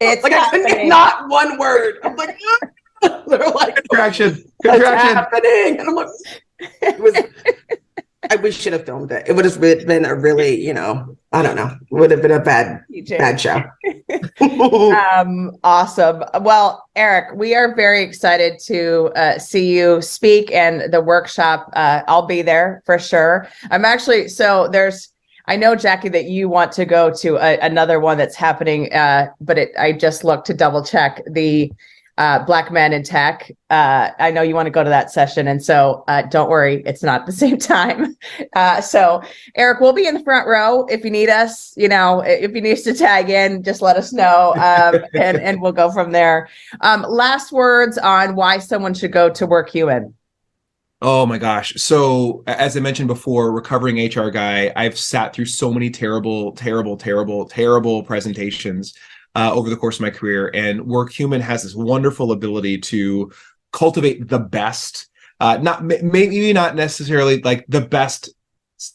It's 0.00 0.22
like 0.22 0.32
happening. 0.32 0.66
I 0.66 0.70
couldn't 0.70 0.88
not 0.88 1.28
one 1.28 1.58
word. 1.58 1.96
I'm 2.04 2.14
like, 2.14 2.38
ah. 2.46 2.68
they're 3.26 3.50
like 3.50 3.76
contraction, 3.76 4.44
contraction 4.62 5.14
happening, 5.14 5.78
and 5.78 5.88
I'm 5.88 5.94
like, 5.94 6.08
it 6.58 6.98
was. 6.98 7.16
I, 8.30 8.36
we 8.36 8.50
should 8.50 8.72
have 8.72 8.84
filmed 8.84 9.12
it. 9.12 9.28
It 9.28 9.32
would 9.34 9.44
have 9.44 9.60
been 9.60 10.04
a 10.04 10.14
really, 10.14 10.60
you 10.60 10.74
know, 10.74 11.16
I 11.30 11.42
don't 11.42 11.56
know, 11.56 11.76
would 11.90 12.10
have 12.10 12.22
been 12.22 12.30
a 12.30 12.40
bad, 12.40 12.84
bad 13.06 13.38
show. 13.38 13.62
um, 14.94 15.52
awesome. 15.62 16.24
Well, 16.40 16.88
Eric, 16.96 17.34
we 17.34 17.54
are 17.54 17.74
very 17.74 18.02
excited 18.02 18.58
to 18.66 19.12
uh, 19.14 19.38
see 19.38 19.76
you 19.76 20.00
speak 20.00 20.50
and 20.52 20.90
the 20.92 21.02
workshop. 21.02 21.70
Uh, 21.74 22.02
I'll 22.08 22.26
be 22.26 22.40
there 22.40 22.82
for 22.86 22.98
sure. 22.98 23.46
I'm 23.70 23.84
actually 23.84 24.28
so 24.28 24.68
there's. 24.68 25.12
I 25.46 25.56
know 25.56 25.74
Jackye 25.74 26.12
that 26.12 26.26
you 26.26 26.46
want 26.46 26.72
to 26.72 26.84
go 26.84 27.10
to 27.14 27.36
a, 27.36 27.58
another 27.60 28.00
one 28.00 28.18
that's 28.18 28.36
happening, 28.36 28.92
uh, 28.92 29.28
but 29.40 29.56
it, 29.56 29.72
I 29.78 29.92
just 29.92 30.22
looked 30.22 30.46
to 30.48 30.54
double 30.54 30.84
check 30.84 31.22
the 31.26 31.72
uh, 32.18 32.44
Black 32.44 32.70
Men 32.70 32.92
in 32.92 33.04
Tech. 33.04 33.50
Uh, 33.70 34.10
I 34.18 34.32
know 34.32 34.42
you 34.42 34.54
want 34.54 34.66
to 34.66 34.70
go 34.70 34.82
to 34.82 34.90
that 34.90 35.10
session, 35.10 35.46
and 35.46 35.62
so 35.64 36.04
uh, 36.08 36.22
don't 36.22 36.50
worry, 36.50 36.82
it's 36.84 37.02
not 37.02 37.24
the 37.24 37.32
same 37.44 37.58
time. 37.58 38.16
Uh, 38.54 38.80
so, 38.80 39.22
Eric, 39.54 39.80
we'll 39.80 39.92
be 39.92 40.06
in 40.06 40.14
the 40.14 40.24
front 40.24 40.46
row 40.46 40.84
if 40.86 41.04
you 41.04 41.10
need 41.10 41.30
us. 41.30 41.72
You 41.76 41.88
know, 41.88 42.20
if 42.20 42.54
you 42.54 42.60
need 42.60 42.72
us 42.72 42.82
to 42.82 42.94
tag 42.94 43.30
in, 43.30 43.62
just 43.62 43.80
let 43.80 43.96
us 43.96 44.12
know, 44.12 44.52
um, 44.56 45.04
and 45.14 45.38
and 45.38 45.62
we'll 45.62 45.72
go 45.72 45.90
from 45.90 46.10
there. 46.10 46.48
Um, 46.80 47.06
last 47.08 47.52
words 47.52 47.96
on 47.98 48.34
why 48.34 48.58
someone 48.58 48.94
should 48.94 49.12
go 49.12 49.30
to 49.30 49.46
WorkHuman. 49.46 50.12
Oh 51.00 51.24
my 51.24 51.38
gosh. 51.38 51.72
So, 51.76 52.42
as 52.48 52.76
I 52.76 52.80
mentioned 52.80 53.06
before, 53.06 53.52
recovering 53.52 54.04
HR 54.04 54.30
guy, 54.30 54.72
I've 54.74 54.98
sat 54.98 55.32
through 55.32 55.46
so 55.46 55.72
many 55.72 55.90
terrible, 55.90 56.50
terrible, 56.50 56.96
terrible, 56.96 57.46
terrible 57.46 58.02
presentations 58.02 58.94
uh, 59.38 59.52
over 59.54 59.70
the 59.70 59.76
course 59.76 59.96
of 59.96 60.00
my 60.00 60.10
career. 60.10 60.50
And 60.52 60.80
WorkHuman 60.80 61.40
has 61.40 61.62
this 61.62 61.74
wonderful 61.76 62.32
ability 62.32 62.78
to 62.78 63.30
cultivate 63.72 64.26
the 64.26 64.40
best, 64.40 65.06
uh, 65.38 65.58
not 65.62 65.84
maybe 65.84 66.52
not 66.52 66.74
necessarily 66.74 67.40
like 67.42 67.64
the 67.68 67.80
best, 67.80 68.30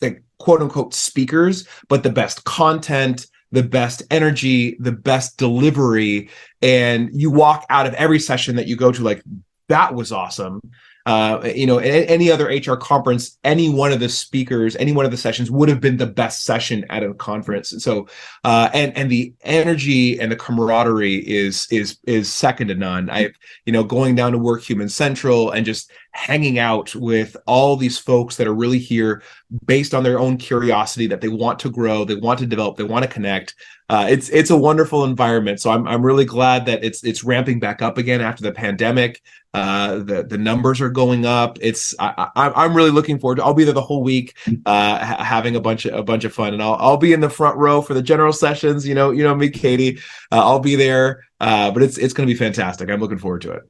like 0.01 0.21
quote 0.39 0.61
unquote 0.61 0.93
speakers, 0.93 1.65
but 1.87 2.03
the 2.03 2.09
best 2.09 2.43
content, 2.43 3.27
the 3.53 3.63
best 3.63 4.03
energy, 4.11 4.75
the 4.81 4.91
best 4.91 5.37
delivery. 5.37 6.29
And 6.61 7.09
you 7.13 7.31
walk 7.31 7.65
out 7.69 7.87
of 7.87 7.93
every 7.93 8.19
session 8.19 8.57
that 8.57 8.67
you 8.67 8.75
go 8.75 8.91
to 8.91 9.01
like, 9.01 9.23
that 9.69 9.95
was 9.95 10.11
awesome 10.11 10.59
uh, 11.05 11.51
you 11.53 11.67
know, 11.67 11.79
any 11.79 12.31
other 12.31 12.45
HR 12.47 12.75
conference, 12.75 13.37
any 13.43 13.69
one 13.69 13.91
of 13.91 13.99
the 13.99 14.07
speakers, 14.07 14.75
any 14.77 14.93
one 14.93 15.03
of 15.03 15.11
the 15.11 15.17
sessions 15.17 15.51
would 15.51 15.67
have 15.67 15.81
been 15.81 15.97
the 15.97 16.07
best 16.07 16.43
session 16.43 16.85
at 16.89 17.03
a 17.03 17.13
conference. 17.13 17.73
And 17.73 17.81
So, 17.81 18.07
uh, 18.45 18.69
and 18.73 18.95
and 18.95 19.11
the 19.11 19.33
energy 19.41 20.19
and 20.19 20.31
the 20.31 20.37
camaraderie 20.37 21.17
is 21.27 21.67
is 21.71 21.97
is 22.07 22.31
second 22.31 22.69
to 22.69 22.75
none. 22.75 23.09
I, 23.09 23.31
you 23.65 23.73
know, 23.73 23.83
going 23.83 24.15
down 24.15 24.31
to 24.31 24.37
work 24.37 24.61
Human 24.61 24.87
Central 24.87 25.51
and 25.51 25.65
just 25.65 25.91
hanging 26.11 26.57
out 26.57 26.95
with 26.95 27.35
all 27.47 27.75
these 27.75 27.97
folks 27.97 28.37
that 28.37 28.47
are 28.47 28.53
really 28.53 28.79
here 28.79 29.23
based 29.65 29.93
on 29.93 30.03
their 30.03 30.19
own 30.19 30.37
curiosity 30.37 31.07
that 31.07 31.21
they 31.21 31.27
want 31.27 31.59
to 31.59 31.69
grow, 31.69 32.05
they 32.05 32.15
want 32.15 32.39
to 32.39 32.45
develop, 32.45 32.77
they 32.77 32.83
want 32.83 33.03
to 33.03 33.09
connect. 33.09 33.55
Uh, 33.89 34.07
it's 34.09 34.29
it's 34.29 34.49
a 34.49 34.57
wonderful 34.57 35.03
environment. 35.03 35.59
So 35.61 35.69
I'm 35.69 35.87
I'm 35.87 36.03
really 36.03 36.25
glad 36.25 36.65
that 36.65 36.83
it's 36.83 37.03
it's 37.03 37.23
ramping 37.23 37.59
back 37.59 37.81
up 37.81 37.97
again 37.97 38.21
after 38.21 38.43
the 38.43 38.51
pandemic. 38.51 39.21
Uh, 39.53 39.99
the 39.99 40.23
the 40.27 40.37
numbers 40.37 40.81
are 40.81 40.89
going 40.89 41.25
up. 41.25 41.57
It's 41.61 41.93
I, 41.99 42.29
I 42.35 42.65
am 42.65 42.75
really 42.75 42.89
looking 42.89 43.19
forward. 43.19 43.35
to 43.35 43.43
I'll 43.43 43.53
be 43.53 43.65
there 43.65 43.73
the 43.73 43.81
whole 43.81 44.01
week, 44.01 44.35
uh, 44.65 45.05
ha- 45.05 45.23
having 45.23 45.55
a 45.55 45.61
bunch 45.61 45.85
of 45.85 45.93
a 45.93 46.01
bunch 46.01 46.23
of 46.23 46.33
fun, 46.33 46.53
and 46.53 46.63
I'll 46.63 46.77
I'll 46.79 46.97
be 46.97 47.13
in 47.13 47.19
the 47.19 47.29
front 47.29 47.57
row 47.57 47.81
for 47.81 47.93
the 47.93 48.01
general 48.01 48.33
sessions. 48.33 48.87
You 48.87 48.95
know 48.95 49.11
you 49.11 49.23
know 49.23 49.35
me, 49.35 49.49
Katee. 49.49 49.99
Uh, 50.31 50.43
I'll 50.43 50.59
be 50.59 50.75
there. 50.75 51.23
Uh, 51.39 51.69
but 51.71 51.83
it's 51.83 51.97
it's 51.97 52.13
going 52.13 52.27
to 52.27 52.33
be 52.33 52.37
fantastic. 52.37 52.89
I'm 52.89 53.01
looking 53.01 53.17
forward 53.17 53.41
to 53.41 53.51
it. 53.51 53.63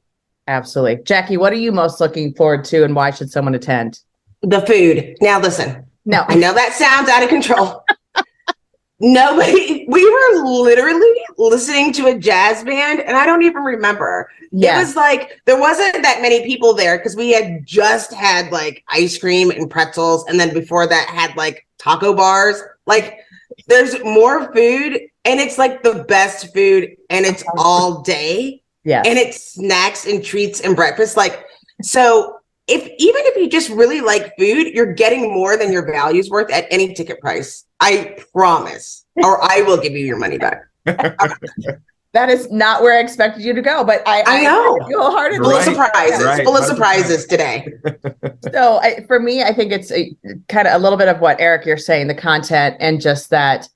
Absolutely. 0.46 1.02
Jackye, 1.04 1.38
what 1.38 1.52
are 1.52 1.56
you 1.56 1.72
most 1.72 2.00
looking 2.00 2.34
forward 2.34 2.64
to 2.66 2.84
and 2.84 2.94
why 2.94 3.10
should 3.10 3.30
someone 3.30 3.54
attend? 3.54 4.00
The 4.48 4.60
food. 4.62 5.16
Now, 5.20 5.40
listen. 5.40 5.84
No. 6.04 6.24
I 6.28 6.34
know 6.34 6.52
that 6.52 6.74
sounds 6.74 7.08
out 7.08 7.22
of 7.22 7.28
control. 7.30 7.82
Nobody, 9.00 9.86
we 9.88 10.04
were 10.10 10.44
literally 10.44 11.12
listening 11.36 11.92
to 11.94 12.06
a 12.06 12.18
jazz 12.18 12.62
band, 12.62 13.00
and 13.00 13.16
I 13.16 13.26
don't 13.26 13.42
even 13.42 13.62
remember. 13.62 14.30
Yes. 14.52 14.76
It 14.76 14.86
was 14.86 14.96
like 14.96 15.40
there 15.46 15.58
wasn't 15.58 16.02
that 16.02 16.22
many 16.22 16.44
people 16.44 16.74
there 16.74 16.96
because 16.98 17.16
we 17.16 17.30
had 17.32 17.66
just 17.66 18.12
had 18.14 18.52
like 18.52 18.84
ice 18.88 19.18
cream 19.18 19.50
and 19.50 19.68
pretzels, 19.68 20.24
and 20.28 20.38
then 20.38 20.54
before 20.54 20.86
that 20.86 21.08
had 21.08 21.36
like 21.36 21.66
taco 21.78 22.14
bars. 22.14 22.62
Like 22.86 23.18
there's 23.66 24.02
more 24.04 24.52
food, 24.54 25.00
and 25.24 25.40
it's 25.40 25.58
like 25.58 25.82
the 25.82 26.04
best 26.06 26.54
food, 26.54 26.96
and 27.10 27.26
it's 27.26 27.42
all 27.58 28.02
day 28.02 28.62
Yeah. 28.84 29.02
and 29.04 29.18
it's 29.18 29.54
snacks 29.54 30.06
and 30.06 30.24
treats 30.24 30.60
and 30.60 30.76
breakfast. 30.76 31.16
Like, 31.16 31.44
so 31.82 32.36
if 32.66 32.82
even 32.82 33.22
if 33.26 33.36
you 33.36 33.48
just 33.48 33.68
really 33.70 34.00
like 34.00 34.36
food, 34.38 34.68
you're 34.68 34.94
getting 34.94 35.32
more 35.32 35.56
than 35.56 35.70
your 35.72 35.84
value's 35.90 36.30
worth 36.30 36.50
at 36.52 36.66
any 36.70 36.94
ticket 36.94 37.20
price. 37.20 37.66
I 37.80 38.16
promise, 38.32 39.04
or 39.16 39.42
I 39.42 39.62
will 39.62 39.76
give 39.76 39.92
you 39.92 40.04
your 40.06 40.18
money 40.18 40.38
back. 40.38 40.62
That 42.14 42.30
is 42.30 42.48
not 42.52 42.80
where 42.80 42.96
I 42.96 43.00
expected 43.00 43.42
you 43.42 43.52
to 43.54 43.60
go, 43.60 43.82
but 43.82 44.00
I, 44.06 44.22
I 44.24 44.42
know. 44.44 44.76
agree 44.76 44.94
wholeheartedly. 44.94 45.48
Full 45.50 45.56
of 45.56 45.64
surprises, 45.64 46.24
Right. 46.24 46.44
full 46.44 46.56
of 46.56 46.64
surprises 46.64 47.26
today. 47.26 47.72
So 48.52 48.78
I, 48.78 49.04
for 49.06 49.18
me, 49.18 49.42
I 49.42 49.52
think 49.52 49.72
it's 49.72 49.90
uh, 49.90 49.96
a, 49.96 50.16
kind 50.48 50.68
of 50.68 50.74
a 50.74 50.78
little 50.78 50.96
bit 50.96 51.08
of 51.08 51.18
what 51.18 51.40
Eric 51.40 51.66
you're 51.66 51.76
saying, 51.76 52.06
the 52.06 52.14
content 52.14 52.76
and 52.78 53.00
just 53.00 53.30
that 53.30 53.68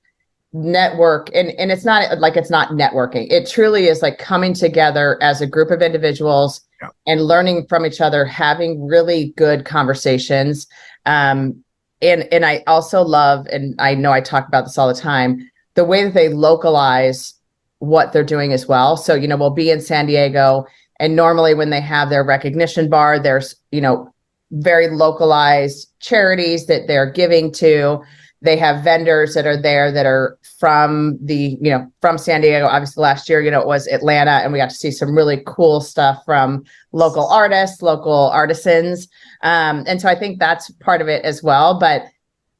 network. 0.53 1.29
And 1.35 1.49
and 1.59 1.69
it's 1.69 1.83
not 1.83 2.17
like 2.19 2.37
it's 2.37 2.49
not 2.49 2.69
networking. 2.69 3.29
It 3.29 3.49
truly 3.49 3.87
is 3.87 4.01
like 4.01 4.19
coming 4.19 4.53
together 4.53 5.17
as 5.21 5.41
a 5.41 5.47
group 5.47 5.69
of 5.69 5.81
individuals 5.81 6.61
And 7.05 7.21
learning 7.21 7.65
from 7.67 7.85
each 7.85 7.99
other, 7.99 8.25
having 8.25 8.85
really 8.85 9.33
good 9.35 9.65
conversations. 9.65 10.67
Um, 11.05 11.63
and 12.01 12.27
and 12.31 12.45
I 12.45 12.63
also 12.67 13.01
love, 13.01 13.45
and 13.47 13.75
I 13.79 13.95
know 13.95 14.11
I 14.11 14.21
talk 14.21 14.47
about 14.47 14.65
this 14.65 14.77
all 14.77 14.87
the 14.87 14.93
time, 14.93 15.49
the 15.73 15.83
way 15.83 16.03
that 16.03 16.13
they 16.13 16.29
localize 16.29 17.33
what 17.79 18.13
they're 18.13 18.23
doing 18.23 18.53
as 18.53 18.67
well. 18.67 18.95
So 18.95 19.13
you 19.15 19.27
know, 19.27 19.37
we'll 19.37 19.49
be 19.49 19.69
in 19.69 19.81
San 19.81 20.05
Diego, 20.05 20.65
and 20.99 21.15
normally 21.15 21.53
when 21.53 21.69
they 21.69 21.81
have 21.81 22.09
their 22.09 22.23
recognition 22.23 22.89
bar, 22.89 23.19
there's 23.19 23.55
you 23.71 23.81
know 23.81 24.13
very 24.51 24.89
localized 24.89 25.87
charities 25.99 26.65
that 26.67 26.87
they're 26.87 27.11
giving 27.11 27.51
to. 27.53 28.01
They 28.41 28.55
have 28.57 28.83
vendors 28.83 29.33
that 29.33 29.45
are 29.45 29.61
there 29.61 29.91
that 29.91 30.05
are 30.05 30.37
from 30.59 31.17
the, 31.21 31.57
you 31.61 31.69
know, 31.71 31.91
from 32.01 32.17
San 32.17 32.41
Diego. 32.41 32.67
Obviously, 32.67 33.01
last 33.01 33.27
year, 33.27 33.41
you 33.41 33.51
know, 33.51 33.59
it 33.59 33.67
was 33.67 33.87
Atlanta, 33.87 34.31
and 34.31 34.53
we 34.53 34.59
got 34.59 34.69
to 34.69 34.75
see 34.75 34.91
some 34.91 35.15
really 35.15 35.43
cool 35.45 35.81
stuff 35.81 36.23
from 36.25 36.63
local 36.91 37.27
artists, 37.27 37.81
local 37.81 38.29
artisans. 38.29 39.07
Um, 39.43 39.83
and 39.87 40.01
so 40.01 40.07
I 40.07 40.15
think 40.15 40.39
that's 40.39 40.71
part 40.71 41.01
of 41.01 41.07
it 41.07 41.23
as 41.25 41.43
well. 41.43 41.77
But 41.79 42.03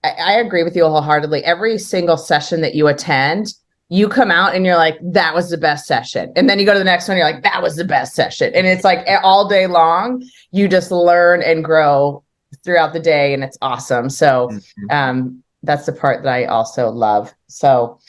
I, 0.04 0.10
I 0.10 0.32
agree 0.34 0.64
with 0.64 0.76
you 0.76 0.84
wholeheartedly. 0.84 1.44
Every 1.46 1.78
single 1.78 2.18
session 2.18 2.62
that 2.62 2.76
you 2.76 2.88
attend, 2.88 3.54
you 3.88 4.08
come 4.08 4.32
out 4.32 4.56
and 4.56 4.66
you're 4.66 4.76
like, 4.76 5.00
that 5.02 5.34
was 5.34 5.50
the 5.50 5.58
best 5.58 5.88
session. 5.88 6.32
And 6.36 6.50
then 6.50 6.60
you 6.60 6.66
go 6.66 6.74
to 6.74 6.80
the 6.80 6.86
next 6.86 7.08
one, 7.08 7.18
you're 7.18 7.26
like, 7.26 7.44
that 7.44 7.62
was 7.62 7.76
the 7.76 7.86
best 7.86 8.14
session. 8.16 8.54
And 8.54 8.68
it's 8.68 8.84
like 8.84 9.00
all 9.24 9.48
day 9.48 9.66
long, 9.66 10.24
you 10.52 10.68
just 10.68 10.92
learn 10.92 11.42
and 11.42 11.64
grow 11.64 12.24
throughout 12.64 12.94
the 12.94 13.00
day, 13.00 13.34
and 13.34 13.44
it's 13.44 13.58
awesome. 13.62 14.10
So, 14.10 14.50
um, 14.90 15.44
that's 15.64 15.86
the 15.86 15.94
part 15.94 16.24
that 16.24 16.32
I 16.34 16.46
also 16.46 16.90
love. 16.90 17.34
So, 17.48 18.00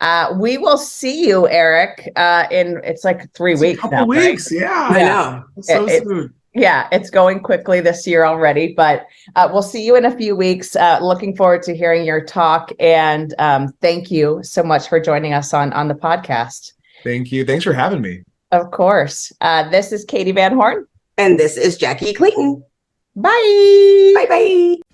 uh, 0.00 0.34
we 0.38 0.58
will 0.58 0.78
see 0.78 1.26
you, 1.26 1.48
Eric, 1.48 2.10
uh, 2.16 2.44
in 2.50 2.80
it's 2.84 3.04
like 3.04 3.32
three 3.32 3.54
weeks 3.54 3.80
couple 3.80 3.98
now. 3.98 4.06
right? 4.06 4.30
weeks. 4.32 4.50
Yeah. 4.52 4.88
I 4.90 4.98
know. 5.02 5.44
So 5.62 5.86
It- 5.86 6.02
it- 6.06 6.30
Yeah, 6.56 6.86
it's 6.92 7.10
going 7.10 7.40
quickly 7.40 7.80
this 7.80 8.06
year 8.06 8.24
already, 8.24 8.74
but 8.76 9.06
uh, 9.34 9.48
we'll 9.52 9.60
see 9.60 9.84
you 9.84 9.96
in 9.96 10.04
a 10.04 10.16
few 10.16 10.36
weeks. 10.36 10.76
Uh, 10.76 11.00
looking 11.02 11.34
forward 11.34 11.64
to 11.64 11.74
hearing 11.74 12.04
your 12.04 12.24
talk, 12.24 12.70
and 12.78 13.34
um, 13.40 13.74
thank 13.80 14.08
you 14.08 14.38
so 14.44 14.62
much 14.62 14.88
for 14.88 15.00
joining 15.00 15.32
us 15.32 15.52
on 15.52 15.72
on 15.72 15.88
the 15.88 15.94
podcast. 15.94 16.74
Thank 17.02 17.32
you. 17.32 17.44
Thanks 17.44 17.64
for 17.64 17.72
having 17.72 18.00
me. 18.02 18.22
Of 18.52 18.70
course, 18.70 19.32
uh, 19.40 19.68
this 19.70 19.90
is 19.90 20.06
Katee 20.06 20.32
Van 20.32 20.54
Horn. 20.54 20.86
And 21.18 21.40
this 21.40 21.56
is 21.56 21.76
Jackye 21.76 22.14
Clayton. 22.14 22.62
Bye. 23.16 24.12
Bye 24.14 24.26
bye. 24.28 24.93